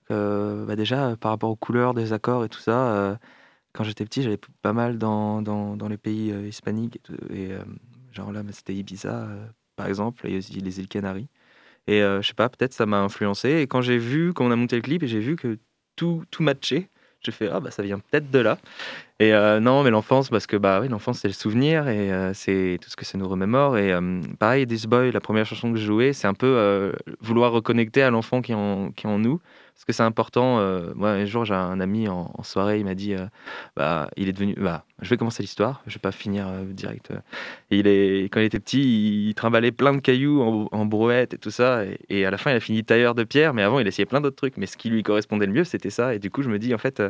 bah, 0.09 0.75
déjà, 0.75 1.09
euh, 1.09 1.15
par 1.15 1.31
rapport 1.31 1.49
aux 1.49 1.55
couleurs 1.55 1.93
des 1.93 2.13
accords 2.13 2.45
et 2.45 2.49
tout 2.49 2.59
ça, 2.59 2.93
euh, 2.93 3.15
quand 3.73 3.83
j'étais 3.83 4.05
petit, 4.05 4.23
j'allais 4.23 4.39
pas 4.61 4.73
mal 4.73 4.97
dans, 4.97 5.41
dans, 5.41 5.87
les 5.87 5.97
pays 5.97 6.31
euh, 6.31 6.47
hispaniques. 6.47 6.99
Et, 7.29 7.51
euh, 7.51 7.63
genre 8.11 8.31
là, 8.31 8.41
c'était 8.51 8.73
Ibiza, 8.73 9.27
euh, 9.27 9.47
par 9.75 9.87
exemple, 9.87 10.27
et 10.27 10.37
aussi 10.37 10.53
les 10.53 10.79
îles 10.79 10.87
Canaries. 10.87 11.29
Et 11.87 12.01
euh, 12.01 12.21
je 12.21 12.27
sais 12.29 12.33
pas, 12.33 12.49
peut-être 12.49 12.73
ça 12.73 12.85
m'a 12.85 12.99
influencé. 13.01 13.49
Et 13.61 13.67
quand 13.67 13.81
j'ai 13.81 13.99
vu, 13.99 14.33
quand 14.33 14.45
on 14.45 14.51
a 14.51 14.55
monté 14.55 14.75
le 14.75 14.81
clip, 14.81 15.05
j'ai 15.05 15.19
vu 15.19 15.35
que 15.35 15.59
tout, 15.95 16.23
tout 16.31 16.43
matchait, 16.43 16.89
j'ai 17.21 17.31
fait, 17.31 17.49
ah 17.51 17.59
bah 17.59 17.71
ça 17.71 17.83
vient 17.83 17.99
peut-être 17.99 18.31
de 18.31 18.39
là. 18.39 18.57
Et 19.19 19.33
euh, 19.33 19.59
non, 19.59 19.83
mais 19.83 19.89
l'enfance, 19.91 20.29
parce 20.29 20.47
que 20.47 20.57
bah 20.57 20.79
oui, 20.81 20.87
l'enfance 20.89 21.19
c'est 21.19 21.27
le 21.27 21.33
souvenir 21.33 21.87
et 21.89 22.11
euh, 22.13 22.33
c'est 22.33 22.79
tout 22.81 22.89
ce 22.89 22.95
que 22.95 23.05
ça 23.05 23.17
nous 23.17 23.27
remémore. 23.27 23.77
Et 23.77 23.91
euh, 23.93 24.21
pareil, 24.39 24.67
This 24.67 24.85
Boy, 24.85 25.11
la 25.11 25.21
première 25.21 25.45
chanson 25.45 25.71
que 25.71 25.77
j'ai 25.79 25.85
jouée, 25.85 26.13
c'est 26.13 26.27
un 26.27 26.33
peu 26.35 26.47
euh, 26.47 26.91
vouloir 27.21 27.51
reconnecter 27.51 28.03
à 28.03 28.09
l'enfant 28.11 28.41
qui, 28.41 28.53
en- 28.53 28.91
qui 28.91 29.07
est 29.07 29.09
en 29.09 29.19
nous. 29.19 29.39
Parce 29.77 29.85
que 29.85 29.93
c'est 29.93 30.01
important. 30.01 30.59
euh, 30.59 30.91
moi, 30.95 31.11
un 31.11 31.25
jour, 31.25 31.45
j'ai 31.45 31.53
un 31.53 31.79
ami 31.79 32.07
en, 32.07 32.33
soirée, 32.41 32.79
il 32.79 32.85
m'a 32.85 32.95
dit, 32.95 33.13
euh, 33.13 33.27
bah, 33.75 34.09
il 34.17 34.27
est 34.27 34.33
devenu. 34.33 34.55
Bah, 34.57 34.85
je 35.03 35.09
vais 35.11 35.17
commencer 35.17 35.43
l'histoire, 35.43 35.83
je 35.85 35.93
vais 35.93 35.99
pas 35.99 36.11
finir 36.11 36.47
euh, 36.47 36.63
direct. 36.63 37.13
il 37.69 37.85
est, 37.85 38.23
quand 38.23 38.39
il 38.39 38.45
était 38.45 38.59
petit, 38.59 38.81
il, 38.81 39.29
il 39.29 39.71
plein 39.73 39.93
de 39.93 39.99
cailloux 39.99 40.67
en, 40.71 40.85
brouette 40.87 41.35
et 41.35 41.37
tout 41.37 41.51
ça. 41.51 41.83
Et, 42.09 42.25
à 42.25 42.31
la 42.31 42.39
fin, 42.39 42.49
il 42.49 42.55
a 42.55 42.59
fini 42.59 42.83
tailleur 42.83 43.13
de 43.13 43.23
pierre, 43.23 43.53
mais 43.53 43.61
avant, 43.61 43.77
il 43.77 43.85
essayait 43.85 44.07
plein 44.07 44.19
d'autres 44.19 44.35
trucs. 44.35 44.57
Mais 44.57 44.65
ce 44.65 44.77
qui 44.77 44.89
lui 44.89 45.03
correspondait 45.03 45.45
le 45.45 45.53
mieux, 45.53 45.63
c'était 45.63 45.91
ça. 45.91 46.15
Et 46.15 46.19
du 46.19 46.31
coup, 46.31 46.41
je 46.41 46.49
me 46.49 46.57
dis, 46.59 46.73
en 46.73 46.79
fait. 46.79 47.01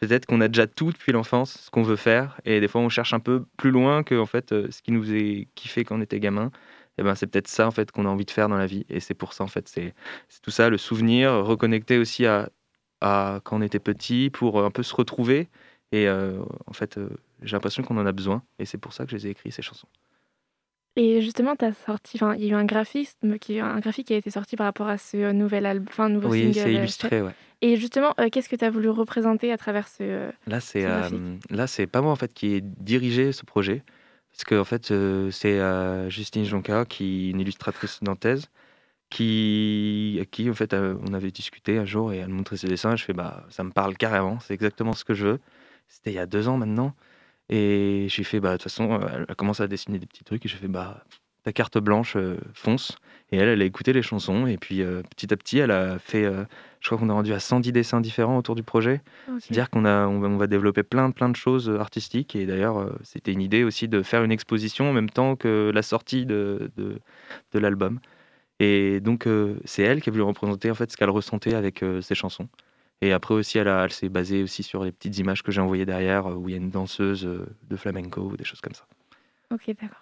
Peut-être 0.00 0.26
qu'on 0.26 0.40
a 0.40 0.48
déjà 0.48 0.66
tout 0.66 0.90
depuis 0.90 1.12
l'enfance, 1.12 1.60
ce 1.66 1.70
qu'on 1.70 1.84
veut 1.84 1.94
faire, 1.94 2.40
et 2.44 2.58
des 2.58 2.66
fois 2.66 2.80
on 2.80 2.88
cherche 2.88 3.14
un 3.14 3.20
peu 3.20 3.44
plus 3.56 3.70
loin 3.70 4.02
que 4.02 4.16
en 4.16 4.26
fait 4.26 4.48
ce 4.48 4.82
qui 4.82 4.90
nous 4.90 5.14
est 5.14 5.46
kiffé 5.54 5.84
quand 5.84 5.96
on 5.96 6.00
était 6.00 6.18
gamin. 6.18 6.50
Et 6.98 7.02
ben 7.02 7.14
c'est 7.14 7.26
peut-être 7.26 7.48
ça 7.48 7.66
en 7.66 7.70
fait 7.70 7.90
qu'on 7.90 8.04
a 8.04 8.08
envie 8.08 8.26
de 8.26 8.30
faire 8.30 8.48
dans 8.48 8.58
la 8.58 8.66
vie, 8.66 8.84
et 8.88 9.00
c'est 9.00 9.14
pour 9.14 9.32
ça 9.32 9.44
en 9.44 9.48
fait 9.48 9.66
c'est 9.68 9.94
c'est 10.28 10.42
tout 10.42 10.50
ça 10.50 10.68
le 10.68 10.76
souvenir, 10.78 11.32
reconnecter 11.44 11.98
aussi 11.98 12.26
à, 12.26 12.50
à 13.00 13.40
quand 13.44 13.56
on 13.58 13.62
était 13.62 13.78
petit 13.78 14.30
pour 14.30 14.60
euh, 14.60 14.66
un 14.66 14.70
peu 14.70 14.82
se 14.82 14.94
retrouver. 14.94 15.48
Et 15.92 16.06
euh, 16.08 16.42
en 16.66 16.72
fait 16.72 16.98
euh, 16.98 17.08
j'ai 17.42 17.56
l'impression 17.56 17.82
qu'on 17.82 17.96
en 17.98 18.06
a 18.06 18.12
besoin, 18.12 18.42
et 18.58 18.66
c'est 18.66 18.78
pour 18.78 18.92
ça 18.92 19.04
que 19.04 19.10
je 19.10 19.16
les 19.16 19.26
ai 19.26 19.30
écrits 19.30 19.52
ces 19.52 19.62
chansons. 19.62 19.88
Et 20.94 21.22
justement, 21.22 21.54
as 21.60 21.72
sorti, 21.72 22.18
enfin, 22.18 22.34
il 22.34 22.44
y 22.44 22.48
a 22.48 22.50
eu 22.50 22.54
un 22.54 22.66
graphisme 22.66 23.38
qui, 23.38 23.58
un 23.60 23.80
graphique 23.80 24.08
qui 24.08 24.12
a 24.12 24.18
été 24.18 24.30
sorti 24.30 24.56
par 24.56 24.66
rapport 24.66 24.88
à 24.88 24.98
ce 24.98 25.32
nouvel 25.32 25.64
album, 25.64 25.86
enfin, 25.88 26.10
nouveau 26.10 26.28
Oui, 26.28 26.42
single. 26.42 26.54
c'est 26.54 26.74
illustré, 26.74 27.22
ouais. 27.22 27.32
Et 27.62 27.76
justement, 27.76 28.12
euh, 28.20 28.28
qu'est-ce 28.30 28.50
que 28.50 28.56
tu 28.56 28.64
as 28.64 28.70
voulu 28.70 28.90
représenter 28.90 29.52
à 29.52 29.56
travers 29.56 29.88
ce... 29.88 30.30
Là, 30.46 30.60
c'est 30.60 30.82
graphique? 30.82 31.20
là, 31.48 31.66
c'est 31.66 31.86
pas 31.86 32.02
moi 32.02 32.12
en 32.12 32.16
fait 32.16 32.34
qui 32.34 32.54
ai 32.54 32.60
dirigé 32.60 33.32
ce 33.32 33.46
projet. 33.46 33.84
Parce 34.32 34.44
que 34.44 34.54
en 34.56 34.64
fait, 34.64 34.90
euh, 34.90 35.30
c'est 35.30 35.60
euh, 35.60 36.08
Justine 36.10 36.44
Jonca, 36.44 36.84
qui 36.86 37.30
une 37.30 37.40
illustratrice 37.40 38.02
nantaise, 38.02 38.48
qui, 39.10 40.18
à 40.22 40.26
qui 40.26 40.50
en 40.50 40.54
fait, 40.54 40.74
euh, 40.74 40.96
on 41.02 41.14
avait 41.14 41.30
discuté 41.32 41.78
un 41.78 41.84
jour 41.86 42.12
et 42.12 42.18
elle 42.18 42.28
me 42.28 42.34
montrait 42.34 42.56
ses 42.58 42.68
dessins. 42.68 42.96
Je 42.96 43.04
fais, 43.04 43.12
bah, 43.14 43.46
ça 43.50 43.64
me 43.64 43.70
parle 43.72 43.96
carrément, 43.96 44.40
c'est 44.40 44.54
exactement 44.54 44.94
ce 44.94 45.04
que 45.04 45.14
je 45.14 45.26
veux. 45.28 45.40
C'était 45.88 46.12
il 46.12 46.14
y 46.16 46.18
a 46.18 46.26
deux 46.26 46.48
ans 46.48 46.58
maintenant. 46.58 46.94
Et 47.50 48.06
j'ai 48.10 48.24
fait, 48.24 48.40
bah, 48.40 48.52
de 48.52 48.56
toute 48.56 48.64
façon, 48.64 49.00
elle 49.14 49.26
a 49.28 49.34
commencé 49.34 49.62
à 49.62 49.68
dessiner 49.68 49.98
des 49.98 50.06
petits 50.06 50.24
trucs 50.24 50.46
et 50.46 50.48
j'ai 50.48 50.58
fait, 50.58 50.68
bah, 50.68 51.04
ta 51.42 51.52
carte 51.52 51.78
blanche, 51.78 52.14
euh, 52.16 52.36
fonce. 52.54 52.96
Et 53.30 53.36
elle, 53.38 53.48
elle 53.48 53.62
a 53.62 53.64
écouté 53.64 53.92
les 53.92 54.02
chansons 54.02 54.46
et 54.46 54.58
puis 54.58 54.82
euh, 54.82 55.02
petit 55.16 55.32
à 55.32 55.36
petit, 55.36 55.58
elle 55.58 55.70
a 55.70 55.98
fait, 55.98 56.24
euh, 56.24 56.44
je 56.80 56.88
crois 56.88 56.98
qu'on 56.98 57.08
a 57.08 57.14
rendu 57.14 57.32
à 57.32 57.40
110 57.40 57.72
dessins 57.72 58.00
différents 58.02 58.36
autour 58.36 58.54
du 58.54 58.62
projet. 58.62 59.00
C'est-à-dire 59.40 59.70
qu'on 59.70 59.84
a, 59.86 60.06
on 60.06 60.20
va, 60.20 60.28
on 60.28 60.36
va 60.36 60.46
développer 60.46 60.82
plein, 60.82 61.10
plein 61.10 61.28
de 61.30 61.36
choses 61.36 61.70
artistiques. 61.70 62.36
Et 62.36 62.44
d'ailleurs, 62.46 62.90
c'était 63.02 63.32
une 63.32 63.40
idée 63.40 63.64
aussi 63.64 63.88
de 63.88 64.02
faire 64.02 64.22
une 64.22 64.32
exposition 64.32 64.90
en 64.90 64.92
même 64.92 65.08
temps 65.10 65.34
que 65.36 65.70
la 65.74 65.82
sortie 65.82 66.26
de, 66.26 66.70
de, 66.76 66.98
de 67.52 67.58
l'album. 67.58 68.00
Et 68.60 69.00
donc, 69.00 69.26
c'est 69.64 69.82
elle 69.82 70.00
qui 70.02 70.10
a 70.10 70.12
voulu 70.12 70.22
représenter 70.22 70.70
en 70.70 70.74
fait 70.74 70.92
ce 70.92 70.96
qu'elle 70.96 71.10
ressentait 71.10 71.54
avec 71.54 71.82
ses 72.02 72.14
chansons. 72.14 72.48
Et 73.00 73.12
après 73.12 73.34
aussi, 73.34 73.58
elle, 73.58 73.66
a- 73.68 73.84
elle 73.84 73.92
s'est 73.92 74.08
basée 74.10 74.42
aussi 74.42 74.62
sur 74.62 74.84
les 74.84 74.92
petites 74.92 75.18
images 75.18 75.42
que 75.42 75.50
j'ai 75.50 75.60
envoyées 75.60 75.86
derrière, 75.86 76.26
où 76.26 76.48
il 76.48 76.52
y 76.52 76.54
a 76.54 76.58
une 76.58 76.70
danseuse 76.70 77.24
de 77.68 77.76
flamenco 77.76 78.20
ou 78.20 78.36
des 78.36 78.44
choses 78.44 78.60
comme 78.60 78.74
ça. 78.74 78.84
Ok, 79.50 79.62
d'accord. 79.68 80.01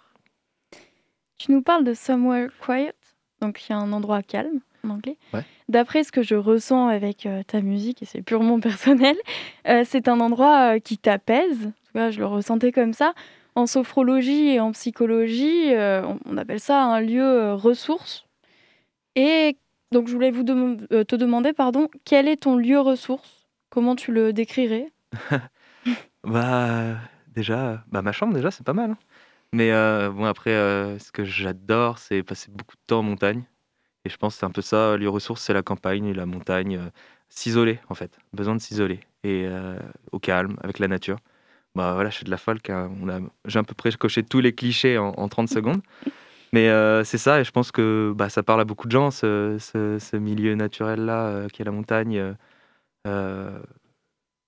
Tu 1.43 1.51
nous 1.51 1.63
parles 1.63 1.83
de 1.83 1.95
Somewhere 1.95 2.49
Quiet, 2.63 2.93
donc 3.41 3.63
il 3.67 3.71
y 3.71 3.73
a 3.73 3.77
un 3.79 3.91
endroit 3.93 4.21
calme 4.21 4.59
en 4.85 4.91
anglais. 4.91 5.17
Ouais. 5.33 5.43
D'après 5.69 6.03
ce 6.03 6.11
que 6.11 6.21
je 6.21 6.35
ressens 6.35 6.87
avec 6.87 7.25
euh, 7.25 7.41
ta 7.41 7.61
musique, 7.61 8.03
et 8.03 8.05
c'est 8.05 8.21
purement 8.21 8.59
personnel, 8.59 9.15
euh, 9.67 9.81
c'est 9.83 10.07
un 10.07 10.19
endroit 10.19 10.75
euh, 10.75 10.79
qui 10.79 10.99
t'apaise. 10.99 11.65
En 11.65 11.69
tout 11.71 11.93
cas, 11.95 12.11
je 12.11 12.19
le 12.19 12.27
ressentais 12.27 12.71
comme 12.71 12.93
ça. 12.93 13.15
En 13.55 13.65
sophrologie 13.65 14.49
et 14.49 14.59
en 14.59 14.71
psychologie, 14.71 15.71
on, 15.75 16.19
on 16.25 16.37
appelle 16.37 16.59
ça 16.59 16.83
un 16.83 17.01
lieu 17.01 17.53
ressource. 17.55 18.27
Et 19.15 19.57
donc, 19.91 20.07
je 20.09 20.13
voulais 20.13 20.29
vous 20.29 20.43
te 20.43 21.15
demander, 21.15 21.53
pardon, 21.53 21.87
quel 22.05 22.27
est 22.27 22.37
ton 22.37 22.55
lieu 22.55 22.79
ressource? 22.79 23.47
Comment 23.71 23.95
tu 23.95 24.11
le 24.11 24.31
décrirais? 24.31 24.91
Bah, 26.23 26.97
déjà, 27.33 27.83
bah, 27.87 28.03
ma 28.03 28.11
chambre, 28.11 28.35
déjà, 28.35 28.51
c'est 28.51 28.63
pas 28.63 28.73
mal. 28.73 28.91
hein. 28.91 28.97
Mais 29.53 29.71
euh, 29.71 30.09
bon, 30.11 30.25
après, 30.25 30.51
euh, 30.51 30.97
ce 30.99 31.11
que 31.11 31.23
j'adore, 31.25 31.97
c'est 31.99 32.23
passer 32.23 32.49
beaucoup 32.51 32.75
de 32.75 32.81
temps 32.87 32.99
en 32.99 33.03
montagne. 33.03 33.43
Et 34.05 34.09
je 34.09 34.17
pense 34.17 34.35
que 34.35 34.39
c'est 34.41 34.45
un 34.45 34.51
peu 34.51 34.61
ça, 34.61 34.97
lieu 34.97 35.09
ressource, 35.09 35.41
c'est 35.43 35.53
la 35.53 35.63
campagne 35.63 36.05
et 36.07 36.13
la 36.13 36.25
montagne. 36.25 36.77
euh, 36.77 36.89
s'isoler, 37.29 37.79
en 37.89 37.95
fait. 37.95 38.17
Besoin 38.33 38.55
de 38.55 38.61
s'isoler. 38.61 39.01
Et 39.23 39.47
au 40.11 40.19
calme, 40.19 40.57
avec 40.63 40.79
la 40.79 40.87
nature. 40.89 41.17
Bah 41.75 41.93
voilà, 41.95 42.09
je 42.09 42.15
suis 42.17 42.25
de 42.25 42.31
la 42.31 42.37
folk. 42.37 42.69
hein. 42.69 42.91
On 43.01 43.09
a, 43.09 43.19
j'ai 43.45 43.59
à 43.59 43.63
peu 43.63 43.73
près 43.75 43.91
coché 43.93 44.23
tous 44.23 44.39
les 44.41 44.53
clichés 44.55 44.97
en, 44.97 45.09
en 45.17 45.29
30 45.29 45.49
secondes. 45.51 45.81
Mais 46.53 46.67
c'est 47.05 47.17
ça, 47.19 47.41
et 47.41 47.43
je 47.45 47.51
pense 47.51 47.71
que 47.71 48.13
bah, 48.15 48.29
ça 48.29 48.43
parle 48.43 48.61
à 48.61 48.65
beaucoup 48.65 48.87
de 48.87 48.91
gens, 48.93 49.11
ce, 49.11 49.57
ce- 49.59 49.99
ce 49.99 50.17
milieu 50.17 50.55
naturel-là, 50.55 51.47
qui 51.53 51.61
est 51.61 51.65
la 51.65 51.71
montagne. 51.71 52.35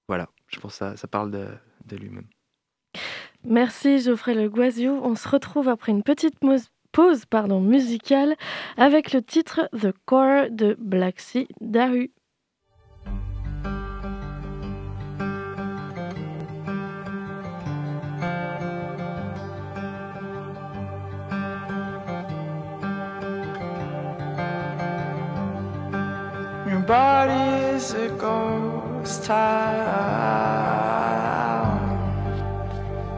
voilà, 0.08 0.30
je 0.47 0.60
pense 0.60 0.74
que 0.74 0.78
ça, 0.78 0.97
ça 0.97 1.08
parle 1.08 1.32
de, 1.32 1.47
de 1.86 1.95
lui-même. 1.97 2.28
Merci 3.46 4.00
Geoffrey 4.00 4.36
Le 4.36 4.50
Guazio. 4.50 5.00
On 5.04 5.16
se 5.16 5.28
retrouve 5.28 5.68
après 5.68 5.91
une 5.91 6.04
petite 6.04 6.36
pause 6.91 7.26
pardon, 7.26 7.60
musicale 7.60 8.36
avec 8.78 9.12
le 9.12 9.22
titre 9.22 9.70
The 9.74 9.91
Core 10.06 10.50
de 10.50 10.78
Black 10.80 11.20
Sea 11.20 11.48
Daru. 11.60 12.12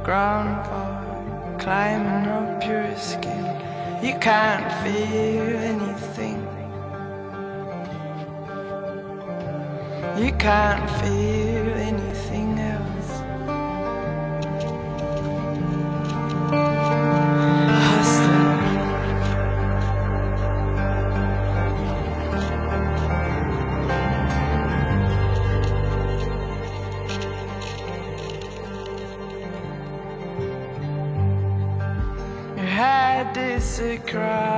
Ground 0.06 0.64
bar, 0.70 1.58
climbing 1.58 2.30
up 2.30 2.64
your 2.64 2.96
skin. 2.96 3.44
You 4.04 4.14
can't 4.20 4.72
feel 4.84 5.58
anything. 5.74 6.42
You 10.24 10.32
can't 10.34 10.88
feel 11.02 11.74
anything 11.90 12.25
is 34.08 34.55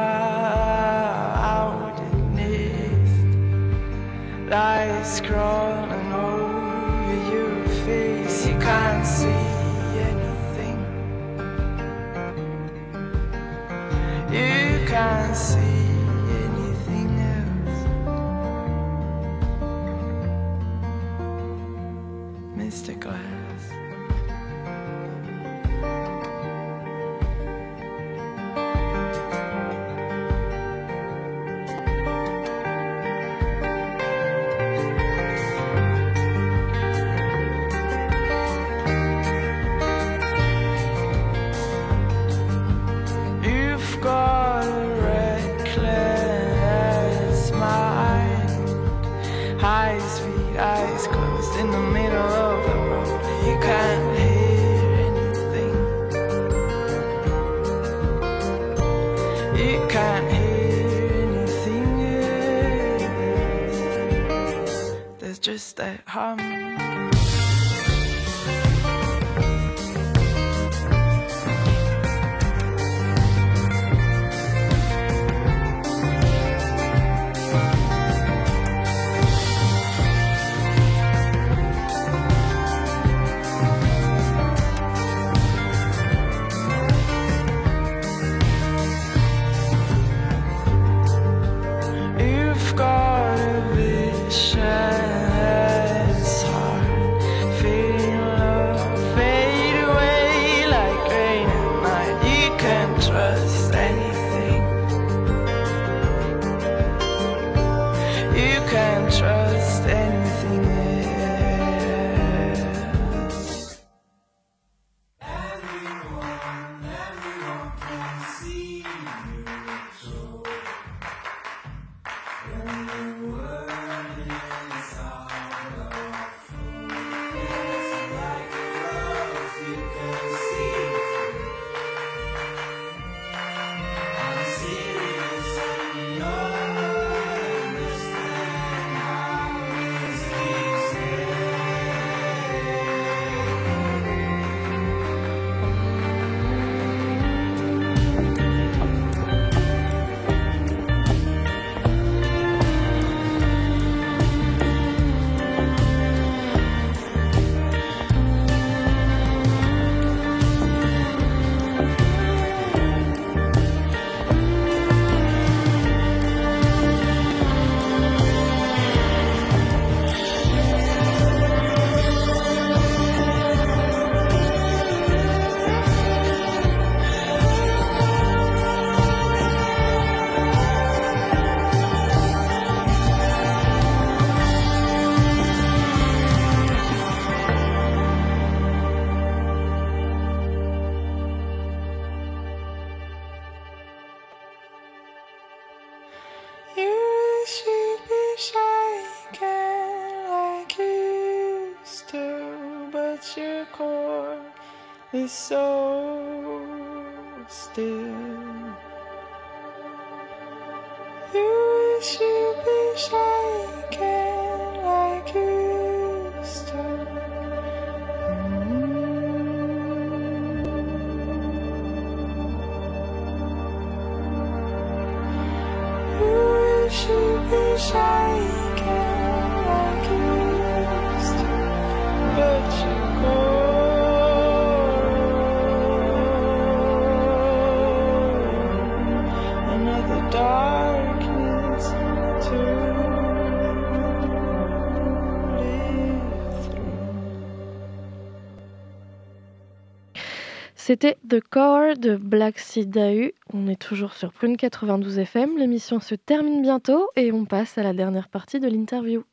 C'était 250.88 251.18
The 251.28 251.42
Core 251.42 251.98
de 251.98 252.16
Black 252.16 252.60
Sea 252.60 252.86
Dahu. 252.86 253.34
On 253.52 253.68
est 253.68 253.76
toujours 253.76 254.14
sur 254.14 254.32
Prune 254.32 254.56
92 254.56 255.20
FM. 255.20 255.58
L'émission 255.58 256.00
se 256.00 256.16
termine 256.16 256.62
bientôt 256.62 257.10
et 257.18 257.34
on 257.34 257.44
passe 257.44 257.78
à 257.78 257.84
la 257.84 257.92
dernière 257.92 258.30
partie 258.30 258.62
de 258.62 258.70
l'interview. 258.70 259.26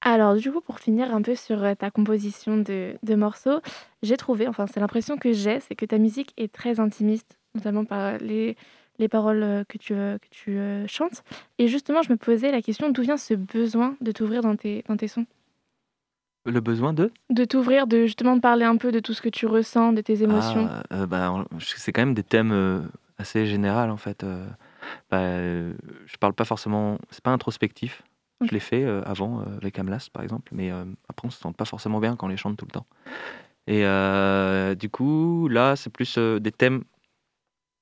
Alors, 0.00 0.36
du 0.36 0.50
coup, 0.50 0.62
pour 0.62 0.78
finir 0.78 1.14
un 1.14 1.20
peu 1.20 1.34
sur 1.34 1.62
euh, 1.62 1.74
ta 1.74 1.90
composition 1.90 2.56
de, 2.56 2.94
de 3.02 3.14
morceaux, 3.14 3.60
j'ai 4.02 4.16
trouvé, 4.16 4.48
enfin, 4.48 4.66
c'est 4.66 4.80
l'impression 4.80 5.18
que 5.18 5.34
j'ai, 5.34 5.60
c'est 5.60 5.74
que 5.74 5.84
ta 5.84 5.98
musique 5.98 6.32
est 6.38 6.50
très 6.50 6.80
intimiste, 6.80 7.36
notamment 7.54 7.84
par 7.84 8.16
les, 8.16 8.56
les 8.98 9.08
paroles 9.08 9.42
euh, 9.42 9.64
que 9.68 9.76
tu, 9.76 9.92
euh, 9.92 10.16
que 10.16 10.28
tu 10.30 10.58
chantes. 10.88 11.24
Et 11.58 11.68
justement, 11.68 12.00
je 12.00 12.10
me 12.10 12.16
posais 12.16 12.50
la 12.52 12.62
question 12.62 12.88
d'où 12.88 13.02
vient 13.02 13.18
ce 13.18 13.34
besoin 13.34 13.98
de 14.00 14.12
t'ouvrir 14.12 14.40
dans 14.40 14.56
tes, 14.56 14.82
dans 14.88 14.96
tes 14.96 15.08
sons? 15.08 15.26
Le 16.46 16.60
besoin 16.60 16.92
de 16.92 17.12
De 17.30 17.44
t'ouvrir, 17.44 17.86
de 17.86 18.02
justement 18.02 18.36
de 18.36 18.40
parler 18.40 18.64
un 18.64 18.76
peu 18.76 18.92
de 18.92 19.00
tout 19.00 19.12
ce 19.12 19.20
que 19.20 19.28
tu 19.28 19.46
ressens, 19.46 19.92
de 19.92 20.00
tes 20.00 20.22
émotions. 20.22 20.68
Ah, 20.70 20.82
euh, 20.92 21.06
bah, 21.06 21.44
c'est 21.58 21.92
quand 21.92 22.02
même 22.02 22.14
des 22.14 22.22
thèmes 22.22 22.52
euh, 22.52 22.80
assez 23.18 23.46
généraux 23.46 23.90
en 23.90 23.96
fait. 23.96 24.22
euh. 24.22 24.46
Bah, 25.10 25.18
euh, 25.18 25.74
je 26.06 26.16
parle 26.18 26.34
pas 26.34 26.44
forcément, 26.44 26.98
c'est 27.10 27.22
pas 27.22 27.32
introspectif. 27.32 28.02
Je 28.44 28.52
l'ai 28.52 28.60
fait 28.60 28.84
avant 29.06 29.40
avec 29.56 29.78
Amlas 29.78 30.08
par 30.12 30.22
exemple, 30.22 30.52
mais 30.54 30.70
après 31.08 31.26
on 31.26 31.30
se 31.30 31.40
sent 31.40 31.48
pas 31.56 31.64
forcément 31.64 32.00
bien 32.00 32.16
quand 32.16 32.26
on 32.26 32.28
les 32.28 32.36
chante 32.36 32.58
tout 32.58 32.66
le 32.66 32.70
temps. 32.70 32.86
Et 33.66 33.82
du 34.76 34.90
coup 34.90 35.48
là 35.48 35.74
c'est 35.74 35.88
plus 35.90 36.18
des 36.18 36.52
thèmes 36.52 36.84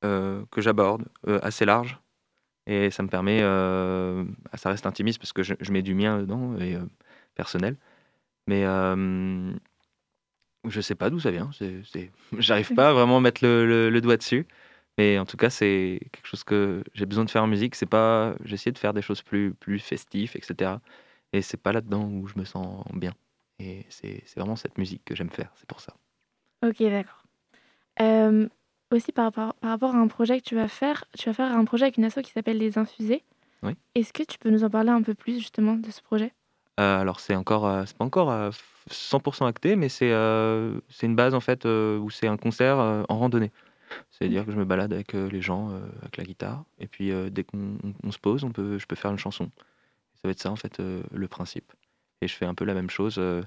que 0.03 0.61
j'aborde 0.61 1.07
assez 1.43 1.65
larges 1.65 1.99
et 2.69 2.93
ça 2.93 3.03
me 3.03 3.09
permet, 3.09 3.41
ça 3.41 4.69
reste 4.71 4.87
intimiste 4.87 5.19
parce 5.19 5.33
que 5.33 5.43
je, 5.43 5.55
je 5.59 5.73
mets 5.73 5.83
du 5.83 5.95
mien 5.97 6.21
dedans 6.21 6.57
et 6.61 6.77
personnel, 7.35 7.77
mais 8.47 8.65
euh, 8.65 9.53
je 10.69 10.81
sais 10.81 10.95
pas 10.95 11.11
d'où 11.11 11.21
ça 11.21 11.31
vient. 11.31 11.51
J'arrive 12.39 12.75
pas 12.75 12.91
à 12.91 12.93
vraiment 12.93 13.21
mettre 13.21 13.45
le, 13.45 13.67
le- 13.67 13.91
le 13.91 14.01
doigt 14.01 14.17
dessus. 14.17 14.47
Mais 14.97 15.19
en 15.19 15.27
tout 15.27 15.37
cas, 15.37 15.51
c'est 15.51 15.99
quelque 16.13 16.27
chose 16.27 16.45
que 16.45 16.85
j'ai 16.95 17.05
besoin 17.05 17.25
de 17.25 17.31
faire 17.31 17.43
en 17.43 17.49
musique. 17.49 17.75
C'est 17.75 17.87
pas, 17.87 18.35
j'essaie 18.45 18.71
de 18.71 18.79
faire 18.79 18.95
des 18.95 19.03
choses 19.03 19.23
plus, 19.23 19.53
plus 19.53 19.81
festives, 19.81 20.33
etc. 20.37 20.81
Et 21.33 21.43
c'est 21.43 21.57
pas 21.57 21.73
là-dedans 21.73 22.05
où 22.09 22.29
je 22.29 22.39
me 22.39 22.45
sens 22.45 22.85
bien. 22.95 23.13
Et 23.59 23.85
c'est 23.89 24.23
vraiment 24.37 24.55
cette 24.57 24.79
musique 24.79 25.05
que 25.05 25.17
j'aime 25.17 25.31
faire. 25.31 25.51
C'est 25.57 25.67
pour 25.69 25.81
ça. 25.81 25.95
Ok, 26.65 26.79
d'accord. 26.79 27.25
Euh, 28.01 28.49
aussi, 28.93 29.13
par 29.13 29.27
rapport, 29.27 29.55
par 29.55 29.71
rapport 29.71 29.95
à 29.95 29.99
un 29.99 30.09
projet 30.09 30.41
que 30.41 30.45
tu 30.47 30.55
vas 30.55 30.69
faire, 30.69 31.05
tu 31.19 31.29
vas 31.29 31.35
faire 31.35 31.53
un 31.53 31.65
projet 31.65 31.85
avec 31.85 31.97
une 31.99 32.05
asso 32.05 32.21
qui 32.23 32.31
s'appelle 32.33 32.59
Les 32.59 32.79
Infusés. 32.79 33.25
Oui. 33.63 33.73
Est-ce 33.97 34.13
que 34.13 34.23
tu 34.23 34.39
peux 34.39 34.51
nous 34.51 34.65
en 34.65 34.71
parler 34.71 34.91
un 34.91 35.03
peu 35.03 35.15
plus 35.15 35.39
justement 35.39 35.75
de 35.75 35.91
ce 35.91 36.03
projet? 36.03 36.33
Alors 36.83 37.21
c'est 37.21 37.37
encore, 37.37 37.67
euh, 37.67 37.85
c'est 37.87 37.97
pas 37.97 38.05
encore 38.05 38.31
euh, 38.31 38.51
100% 38.91 39.47
acté, 39.47 39.77
mais 39.77 39.89
c'est 39.89 40.11
euh, 40.13 40.81
c'est 40.89 41.07
une 41.07 41.17
base 41.17 41.35
en 41.35 41.41
fait 41.41 41.67
euh, 41.67 41.99
où 41.99 42.11
c'est 42.11 42.27
un 42.27 42.37
concert 42.37 42.79
euh, 42.81 43.03
en 43.09 43.19
randonnée. 43.19 43.53
C'est-à-dire 44.11 44.47
que 44.47 44.53
je 44.53 44.57
me 44.59 44.65
balade 44.67 44.93
avec 44.93 45.15
euh, 45.15 45.29
les 45.31 45.43
gens 45.43 45.71
euh, 45.73 45.81
avec 46.03 46.17
la 46.19 46.25
guitare 46.25 46.65
et 46.81 46.87
puis 46.89 47.13
euh, 47.13 47.31
dès 47.31 47.45
qu'on 47.45 47.79
on- 47.85 47.95
on 48.05 48.13
se 48.13 48.19
pose, 48.19 48.45
on 48.45 48.53
peut, 48.53 48.79
je 48.79 48.87
peux 48.87 48.97
faire 48.97 49.11
une 49.13 49.19
chanson. 49.19 49.51
Ça 50.17 50.23
va 50.29 50.31
être 50.33 50.41
ça 50.41 50.51
en 50.51 50.57
fait 50.57 50.81
euh, 50.81 51.03
le 51.13 51.29
principe. 51.29 51.73
Et 52.23 52.29
je 52.29 52.35
fais 52.37 52.47
un 52.47 52.55
peu 52.55 52.65
la 52.65 52.75
même 52.75 52.91
chose. 52.91 53.17
euh, 53.19 53.43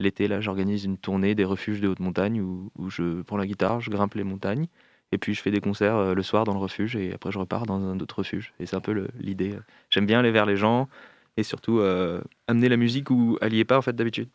L'été 0.00 0.28
là, 0.28 0.40
j'organise 0.40 0.84
une 0.84 0.98
tournée 0.98 1.34
des 1.34 1.44
refuges 1.44 1.80
de 1.80 1.88
haute 1.88 2.00
montagne 2.00 2.40
où, 2.40 2.70
où 2.78 2.90
je 2.90 3.22
prends 3.22 3.36
la 3.38 3.46
guitare, 3.46 3.80
je 3.80 3.90
grimpe 3.90 4.14
les 4.14 4.24
montagnes 4.24 4.66
et 5.12 5.18
puis 5.18 5.34
je 5.34 5.42
fais 5.42 5.50
des 5.50 5.60
concerts 5.60 5.96
euh, 5.96 6.14
le 6.14 6.22
soir 6.22 6.44
dans 6.44 6.52
le 6.54 6.60
refuge 6.60 6.96
et 6.96 7.12
après 7.14 7.32
je 7.32 7.38
repars 7.38 7.66
dans 7.66 7.80
un 7.82 7.98
autre 8.00 8.18
refuge. 8.20 8.54
Et 8.60 8.66
c'est 8.66 8.76
un 8.76 8.80
peu 8.80 9.08
l'idée. 9.18 9.54
euh. 9.54 9.60
J'aime 9.90 10.06
bien 10.06 10.20
aller 10.20 10.30
vers 10.32 10.46
les 10.46 10.56
gens 10.56 10.88
et 11.38 11.44
surtout 11.44 11.78
euh, 11.78 12.20
amener 12.48 12.68
la 12.68 12.76
musique 12.76 13.10
où 13.10 13.38
elle 13.40 13.52
n'y 13.52 13.60
est 13.60 13.64
pas 13.64 13.78
en 13.78 13.82
fait 13.82 13.94
d'habitude. 13.94 14.28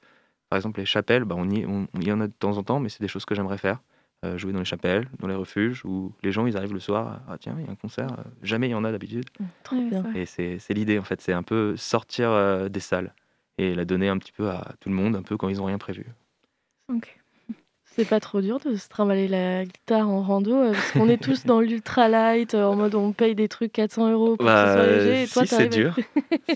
Par 0.49 0.58
exemple, 0.58 0.80
les 0.80 0.86
chapelles, 0.86 1.26
bah, 1.26 1.36
on, 1.38 1.49
y, 1.49 1.66
on, 1.66 1.88
on 1.93 2.01
y 2.01 2.12
en 2.12 2.22
a 2.22 2.28
de 2.28 2.34
temps 2.34 2.58
en 2.58 2.64
temps, 2.64 2.80
mais 2.80 2.88
c'est 2.88 3.01
des 3.01 3.10
choses 3.10 3.26
que 3.26 3.36
j'aimerais 3.36 3.58
faire. 3.58 3.82
Euh, 4.24 4.38
jouer 4.38 4.54
dans 4.54 4.60
les 4.60 4.66
chapelles, 4.66 5.10
dans 5.20 5.28
les 5.28 5.36
refuges, 5.36 5.84
où 5.84 6.14
les 6.24 6.32
gens 6.32 6.45
ils 6.45 6.56
arrivent 6.56 6.74
le 6.74 6.80
soir, 6.80 7.20
ah 7.28 7.38
tiens, 7.38 7.58
il 7.60 7.66
y 7.66 7.68
a 7.68 7.72
un 7.72 7.76
concert, 7.76 8.08
euh, 8.14 8.24
jamais 8.41 8.70
il 8.70 8.72
y 8.72 8.76
en 8.76 8.86
a 8.86 8.91
d'habitude. 8.93 9.26
Trop 9.64 9.76
bien. 9.76 10.01
vrai. 10.01 10.22
Et 10.22 10.26
c'est 10.26 10.60
c'est 10.60 10.74
l'idée 10.74 10.97
en 10.97 11.04
fait, 11.04 11.20
c'est 11.20 11.34
un 11.34 11.43
peu 11.43 11.76
sortir 11.76 12.30
euh, 12.32 12.70
des 12.70 12.80
salles 12.80 13.14
et 13.58 13.76
la 13.76 13.84
donner 13.84 14.08
un 14.08 14.18
petit 14.18 14.32
peu 14.32 14.49
à 14.49 14.76
tout 14.80 14.88
le 14.88 14.95
monde, 14.95 15.18
un 15.18 15.24
peu 15.24 15.36
quand 15.36 15.49
ils 15.49 15.58
n'ont 15.58 15.66
rien 15.66 15.78
prévu. 15.78 16.06
Ok. 16.88 17.20
C'est 17.96 18.08
pas 18.08 18.20
trop 18.20 18.41
dur 18.41 18.60
de 18.60 18.76
se 18.76 18.89
trimballer 18.89 19.28
la 19.28 19.66
guitare 19.66 20.10
en 20.10 20.24
rando 20.24 20.52
euh, 20.56 20.72
parce 20.72 20.91
qu'on 20.94 21.08
est 21.10 21.22
tous 21.22 21.46
dans 21.46 21.60
l'ultra 21.60 22.10
light 22.10 22.56
euh, 22.56 22.66
en 22.66 22.76
mode 22.76 22.96
on 22.96 23.12
paye 23.12 23.36
des 23.36 23.48
trucs 23.48 23.72
400 23.72 24.12
euros 24.12 24.36
pour 24.36 24.48
que 24.48 24.52
ce 24.52 24.74
soit 24.74 24.88
léger 24.88 25.24
et 25.24 25.28
toi 25.28 25.41
Bah, 25.44 25.48
si 25.48 25.56
c'est 25.56 25.70
dur, 25.70 25.96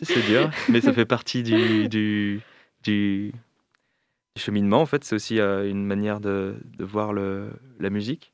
si 0.01 0.05
c'est 0.05 0.25
dur, 0.25 0.49
mais 0.69 0.81
ça 0.81 0.93
fait 0.93 1.05
partie 1.05 1.43
du, 1.43 1.89
du, 1.89 2.41
du, 2.83 3.33
cheminement 4.35 4.81
en 4.81 4.85
fait. 4.85 5.03
C'est 5.03 5.15
aussi 5.15 5.39
euh, 5.39 5.69
une 5.69 5.85
manière 5.85 6.19
de, 6.19 6.55
de 6.77 6.85
voir 6.85 7.13
le, 7.13 7.51
la 7.79 7.89
musique. 7.89 8.33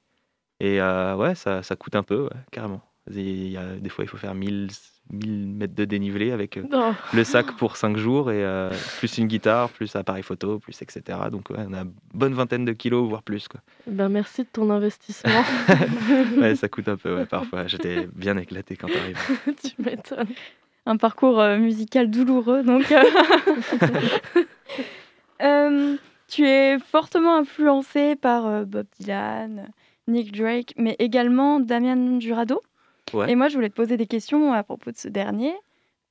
Et 0.59 0.79
euh, 0.79 1.15
ouais, 1.15 1.35
ça, 1.35 1.63
ça 1.63 1.75
coûte 1.75 1.95
un 1.95 2.03
peu, 2.03 2.23
ouais, 2.23 2.39
carrément. 2.51 2.81
Il 3.11 3.49
y 3.49 3.57
a, 3.57 3.75
des 3.75 3.89
fois, 3.89 4.05
il 4.05 4.07
faut 4.07 4.17
faire 4.17 4.33
1000, 4.33 4.69
1000 5.11 5.47
mètres 5.47 5.75
de 5.75 5.85
dénivelé 5.85 6.31
avec 6.31 6.57
euh, 6.57 6.63
Non. 6.71 6.95
le 7.13 7.23
sac 7.23 7.51
pour 7.57 7.75
5 7.77 7.97
jours, 7.97 8.31
et 8.31 8.43
euh, 8.43 8.71
plus 8.99 9.17
une 9.17 9.27
guitare, 9.27 9.69
plus 9.69 9.95
appareil 9.95 10.23
photo, 10.23 10.59
plus 10.59 10.81
etc. 10.81 11.01
Donc 11.31 11.49
ouais, 11.49 11.65
on 11.67 11.73
a 11.73 11.81
une 11.81 11.93
bonne 12.13 12.33
vingtaine 12.33 12.65
de 12.65 12.71
kilos, 12.73 13.07
voire 13.07 13.21
plus. 13.23 13.47
Quoi. 13.47 13.59
Ben, 13.85 14.09
merci 14.09 14.41
de 14.43 14.47
ton 14.51 14.69
investissement. 14.69 15.43
Ouais, 16.39 16.55
ça 16.55 16.67
coûte 16.69 16.87
un 16.87 16.97
peu, 16.97 17.15
ouais, 17.15 17.25
parfois. 17.29 17.67
J'étais 17.67 18.07
bien 18.15 18.37
éclaté 18.37 18.75
quand 18.75 18.87
t'arrives. 18.87 19.19
tu 19.63 19.81
m'étonnes. 19.81 20.27
un 20.85 20.97
parcours 20.97 21.39
euh, 21.39 21.57
musical 21.57 22.09
douloureux. 22.09 22.63
Donc, 22.63 22.91
euh, 22.91 23.03
euh, 25.41 25.95
tu 26.27 26.45
es 26.47 26.79
fortement 26.79 27.37
influencé 27.37 28.15
par 28.15 28.47
euh, 28.47 28.63
Bob 28.65 28.85
Dylan, 28.99 29.69
Nick 30.07 30.35
Drake, 30.35 30.73
mais 30.77 30.95
également 30.99 31.59
Damian 31.59 32.19
Jurado. 32.19 32.61
Ouais. 33.13 33.31
Et 33.31 33.35
moi, 33.35 33.47
je 33.49 33.55
voulais 33.55 33.69
te 33.69 33.75
poser 33.75 33.97
des 33.97 34.07
questions 34.07 34.53
à 34.53 34.63
propos 34.63 34.91
de 34.91 34.97
ce 34.97 35.07
dernier. 35.07 35.53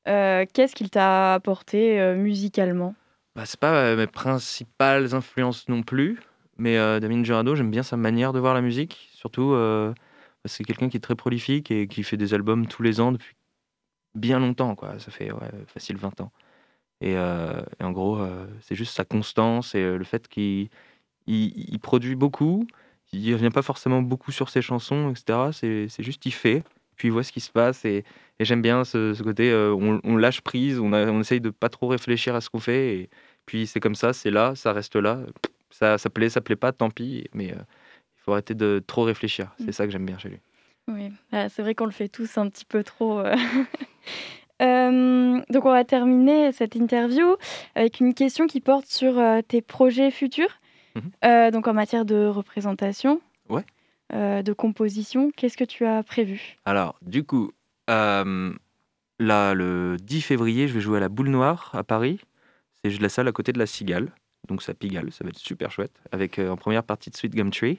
Euh, 0.09 0.45
Qu'est-ce 0.53 0.75
qu'il 0.75 0.91
t'a 0.91 1.35
apporté 1.35 2.01
euh, 2.01 2.17
musicalement? 2.17 2.95
Bah, 3.35 3.47
c'est 3.47 3.59
pas 3.59 3.75
euh, 3.75 3.97
mes 3.97 4.07
principales 4.07 5.15
influences 5.15 5.69
non 5.69 5.83
plus, 5.83 6.21
mais 6.59 6.77
euh, 6.77 7.01
Damien 7.01 7.25
Jurado, 7.25 7.55
j'aime 7.55 7.71
bien 7.71 7.83
sa 7.83 7.97
manière 7.97 8.33
de 8.33 8.41
voir 8.41 8.55
la 8.55 8.61
musique. 8.61 9.09
Surtout, 9.15 9.53
bah, 9.53 9.95
c'est 10.45 10.65
quelqu'un 10.65 10.89
qui 10.89 10.97
est 10.97 11.01
très 11.01 11.15
prolifique 11.15 11.71
et 11.71 11.87
qui 11.87 12.03
fait 12.03 12.17
des 12.17 12.35
albums 12.35 12.67
tous 12.67 12.83
les 12.83 13.01
ans 13.01 13.13
depuis 13.13 13.37
bien 14.15 14.39
longtemps, 14.39 14.75
quoi. 14.75 14.99
Ça 14.99 15.11
fait 15.11 15.33
ouais, 15.33 15.51
facile 15.67 15.97
20 15.97 16.21
ans. 16.21 16.33
Et, 17.01 17.13
et 17.13 17.85
en 17.85 17.91
gros, 17.93 18.19
c'est 18.61 18.75
juste 18.75 18.95
sa 18.95 19.05
constance 19.05 19.75
et 19.75 19.97
le 19.97 20.05
fait 20.05 20.29
qu'il 20.29 20.69
il, 21.27 21.73
il 21.73 21.79
produit 21.79 22.17
beaucoup. 22.17 22.67
Il 23.13 23.33
revient 23.35 23.51
pas 23.51 23.63
forcément 23.63 24.03
beaucoup 24.03 24.33
sur 24.33 24.49
ses 24.49 24.63
chansons, 24.63 25.11
etc. 25.11 25.53
C'est 25.53 25.87
c'est 25.89 26.03
juste 26.03 26.27
il 26.27 26.33
fait, 26.33 26.65
puis 27.11 27.25
ce 27.25 27.33
qui 27.33 27.41
se 27.41 27.51
passe 27.51 27.85
et, 27.85 28.05
et 28.39 28.45
j'aime 28.45 28.63
bien 28.63 28.85
ce, 28.85 29.13
ce 29.15 29.23
côté, 29.25 29.51
euh, 29.51 29.73
on, 29.75 30.01
on 30.05 30.17
lâche 30.17 30.41
prise, 30.41 30.79
on, 30.79 30.93
a- 30.93 31.11
on 31.11 31.21
essaye 31.21 31.41
de 31.41 31.51
pas 31.51 31.69
trop 31.69 31.89
réfléchir 31.89 32.35
à 32.37 32.41
ce 32.41 32.49
qu'on 32.49 32.61
fait 32.61 32.95
et 32.97 33.11
puis 33.47 33.67
c'est 33.67 33.81
comme 33.81 33.95
ça, 33.97 34.13
c'est 34.13 34.31
là, 34.31 34.55
ça 34.55 34.73
reste 34.73 34.95
là. 34.97 35.19
Ça, 35.71 35.99
ça 35.99 36.11
plaît, 36.11 36.29
ça 36.29 36.41
plaît 36.41 36.55
pas, 36.57 36.71
tant 36.71 36.91
pis, 36.91 37.27
mais 37.35 37.51
euh, 37.53 37.57
il 37.57 38.21
faut 38.25 38.33
arrêter 38.33 38.55
de 38.55 38.81
trop 38.87 39.03
réfléchir. 39.03 39.51
C'est 39.59 39.69
Mm. 39.69 39.73
ça 39.73 39.85
que 39.87 39.91
j'aime 39.93 40.07
bien 40.07 40.19
chez 40.19 40.29
lui. 40.29 40.39
Oui, 40.89 41.11
ah, 41.33 41.49
c'est 41.49 41.63
vrai 41.63 41.75
qu'on 41.75 41.87
le 41.87 41.91
fait 41.93 42.09
tous 42.09 42.39
un 42.39 42.49
petit 42.49 42.65
peu 42.65 42.85
trop. 42.85 43.19
euh. 43.21 43.35
Euh, 44.61 45.41
donc, 45.51 45.65
on 45.65 45.73
va 45.73 45.83
terminer 45.85 46.53
cette 46.53 46.77
interview 46.77 47.35
avec 47.75 47.99
une 47.99 48.15
question 48.15 48.47
qui 48.47 48.61
porte 48.61 48.87
sur 48.87 49.19
euh, 49.19 49.41
tes 49.43 49.61
projets 49.61 50.13
futurs. 50.13 50.61
Euh, 51.25 51.51
donc, 51.51 51.67
en 51.67 51.73
matière 51.75 52.05
de 52.05 52.27
représentation, 52.27 53.21
Ouais. 53.49 53.65
Euh, 54.13 54.43
de 54.43 54.53
composition, 54.53 55.31
qu'est-ce 55.37 55.57
que 55.57 55.65
tu 55.65 55.85
as 55.87 56.03
prévu? 56.03 56.57
Alors, 56.65 56.97
du 57.03 57.25
coup, 57.25 57.53
euh, 57.91 58.53
là, 59.19 59.55
le 59.55 59.97
10 60.03 60.21
février, 60.23 60.69
je 60.69 60.75
vais 60.75 60.81
jouer 60.81 60.99
à 60.99 61.01
la 61.01 61.09
Boule 61.09 61.29
Noire 61.29 61.71
à 61.75 61.85
Paris. 61.85 62.21
C'est 62.85 63.01
la 63.01 63.09
salle 63.09 63.29
à 63.29 63.33
côté 63.33 63.53
de 63.53 63.59
la 63.59 63.67
Cigale. 63.67 64.09
donc 64.49 64.63
ça 64.63 64.75
Pigalle, 64.75 65.13
ça 65.13 65.25
va 65.25 65.31
être 65.31 65.39
super 65.39 65.71
chouette, 65.71 65.93
avec 66.11 66.39
euh, 66.39 66.51
en 66.51 66.57
première 66.57 66.83
partie 66.83 67.11
de 67.11 67.17
Sweet 67.17 67.35
Gum 67.35 67.51
Tree. 67.51 67.79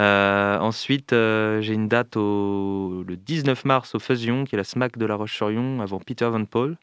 Euh, 0.00 0.58
ensuite, 0.58 1.10
j'ai 1.10 1.72
une 1.74 1.88
date 1.88 2.16
au, 2.16 3.02
le 3.06 3.16
19 3.16 3.64
mars 3.64 3.94
au 3.94 3.98
Fusion, 3.98 4.44
qui 4.44 4.54
est 4.54 4.58
la 4.58 4.64
SMAC 4.64 4.96
de 4.96 5.06
La 5.06 5.16
Roche-sur-Yon, 5.16 5.80
avant 5.80 5.98
Peter 5.98 6.28
Van 6.28 6.44
Paul, 6.44 6.76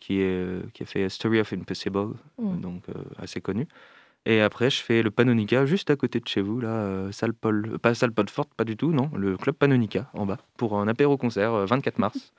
qui, 0.00 0.20
est, 0.20 0.72
qui 0.72 0.82
a 0.82 0.86
fait 0.86 1.08
Story 1.10 1.38
of 1.40 1.52
Impossible, 1.52 2.14
Mm. 2.38 2.60
donc 2.60 2.82
assez 3.18 3.40
connu. 3.40 3.68
Et 4.28 4.42
après, 4.42 4.68
je 4.68 4.82
fais 4.82 5.02
le 5.02 5.10
Panonica, 5.10 5.64
juste 5.64 5.88
à 5.90 5.96
côté 5.96 6.20
de 6.20 6.28
chez 6.28 6.42
vous, 6.42 6.60
là, 6.60 6.68
euh, 6.68 7.10
salle 7.12 7.32
Paul, 7.32 7.66
euh, 7.72 7.78
pas 7.78 7.94
salle 7.94 8.12
Paul 8.12 8.28
Forte, 8.28 8.52
pas 8.54 8.64
du 8.64 8.76
tout, 8.76 8.92
non, 8.92 9.10
le 9.16 9.38
club 9.38 9.56
Panonica, 9.56 10.10
en 10.12 10.26
bas, 10.26 10.36
pour 10.58 10.78
un 10.78 10.86
apéro-concert, 10.86 11.54
euh, 11.54 11.64
24 11.64 11.98
mars. 11.98 12.34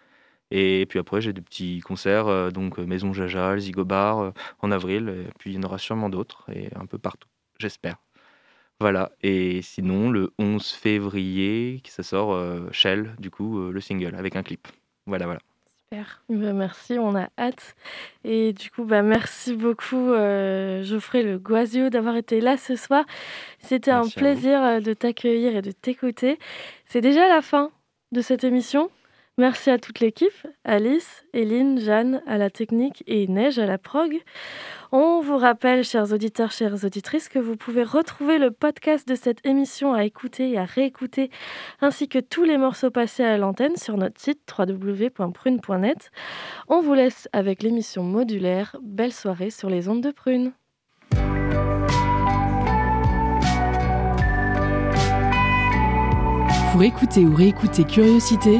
Et 0.52 0.86
puis 0.90 1.00
après, 1.00 1.22
j'ai 1.22 1.34
des 1.34 1.42
petits 1.42 1.80
concerts, 1.82 2.28
euh, 2.28 2.52
donc 2.52 2.80
euh, 2.80 2.86
Maison 2.86 3.12
Jaja, 3.14 3.56
le 3.56 3.60
Zigobar, 3.60 4.20
euh, 4.20 4.32
en 4.62 4.72
avril, 4.72 5.10
et 5.10 5.32
puis 5.40 5.52
il 5.52 5.56
y 5.56 5.60
en 5.60 5.64
aura 5.64 5.80
sûrement 5.80 6.10
d'autres, 6.10 6.46
et 6.54 6.70
un 6.76 6.86
peu 6.86 7.00
partout, 7.00 7.30
j'espère. 7.60 7.98
Voilà, 8.80 9.12
et 9.22 9.62
sinon, 9.64 10.12
le 10.12 10.32
11 10.40 10.72
février, 10.72 11.82
ça 11.88 12.04
sort 12.04 12.34
euh, 12.34 12.70
Shell, 12.72 13.16
du 13.20 13.32
coup, 13.32 13.60
euh, 13.60 13.72
le 13.72 13.82
single, 13.82 14.16
avec 14.16 14.36
un 14.36 14.44
clip. 14.44 14.68
Voilà, 15.08 15.26
voilà. 15.26 15.42
Super. 15.92 16.22
Bah, 16.30 16.54
merci, 16.54 17.00
on 17.00 17.16
a 17.16 17.30
hâte. 17.40 17.76
Et 18.24 18.54
du 18.54 18.70
coup, 18.70 18.84
bah, 18.84 19.02
merci 19.02 19.56
beaucoup, 19.56 20.12
euh, 20.12 20.84
Geoffrey 20.84 21.24
Le 21.24 21.40
Guasio, 21.40 21.90
d'avoir 21.90 22.16
été 22.16 22.42
là 22.42 22.58
ce 22.58 22.76
soir. 22.76 23.06
C'était 23.60 23.90
un 23.90 24.08
plaisir 24.08 24.62
euh, 24.62 24.80
de 24.82 24.94
t'accueillir 24.94 25.56
et 25.56 25.64
de 25.64 25.72
t'écouter. 25.72 26.38
C'est 26.86 27.02
déjà 27.02 27.28
la 27.28 27.42
fin 27.42 27.72
de 28.12 28.22
cette 28.22 28.44
émission? 28.44 28.92
Merci 29.40 29.70
à 29.70 29.78
toute 29.78 30.02
l'équipe, 30.02 30.46
Alice, 30.66 31.24
Eline, 31.32 31.80
Jeanne 31.80 32.22
à 32.28 32.38
la 32.38 32.50
technique 32.50 33.06
et 33.08 33.26
Neige 33.28 33.58
à 33.58 33.66
la 33.66 33.78
prog. 33.78 34.20
On 34.92 35.22
vous 35.22 35.38
rappelle, 35.38 35.86
chers 35.86 36.12
auditeurs, 36.12 36.52
chères 36.52 36.84
auditrices, 36.84 37.30
que 37.30 37.40
vous 37.40 37.56
pouvez 37.56 37.84
retrouver 37.84 38.38
le 38.38 38.52
podcast 38.52 39.08
de 39.08 39.16
cette 39.16 39.40
émission 39.46 39.94
à 39.94 40.04
écouter 40.04 40.52
et 40.52 40.58
à 40.58 40.66
réécouter, 40.66 41.32
ainsi 41.80 42.10
que 42.10 42.20
tous 42.20 42.44
les 42.44 42.58
morceaux 42.58 42.92
passés 42.92 43.24
à 43.24 43.38
l'antenne 43.38 43.78
sur 43.78 43.96
notre 43.96 44.20
site 44.20 44.42
www.prune.net. 44.60 46.12
On 46.68 46.82
vous 46.82 46.94
laisse 46.94 47.30
avec 47.32 47.64
l'émission 47.64 48.04
modulaire. 48.04 48.76
Belle 48.84 49.14
soirée 49.14 49.52
sur 49.52 49.70
les 49.70 49.88
ondes 49.88 50.04
de 50.04 50.12
Prune. 50.12 50.52
Pour 56.74 56.84
écouter 56.84 57.22
ou 57.22 57.34
réécouter 57.34 57.86
Curiosité, 57.86 58.60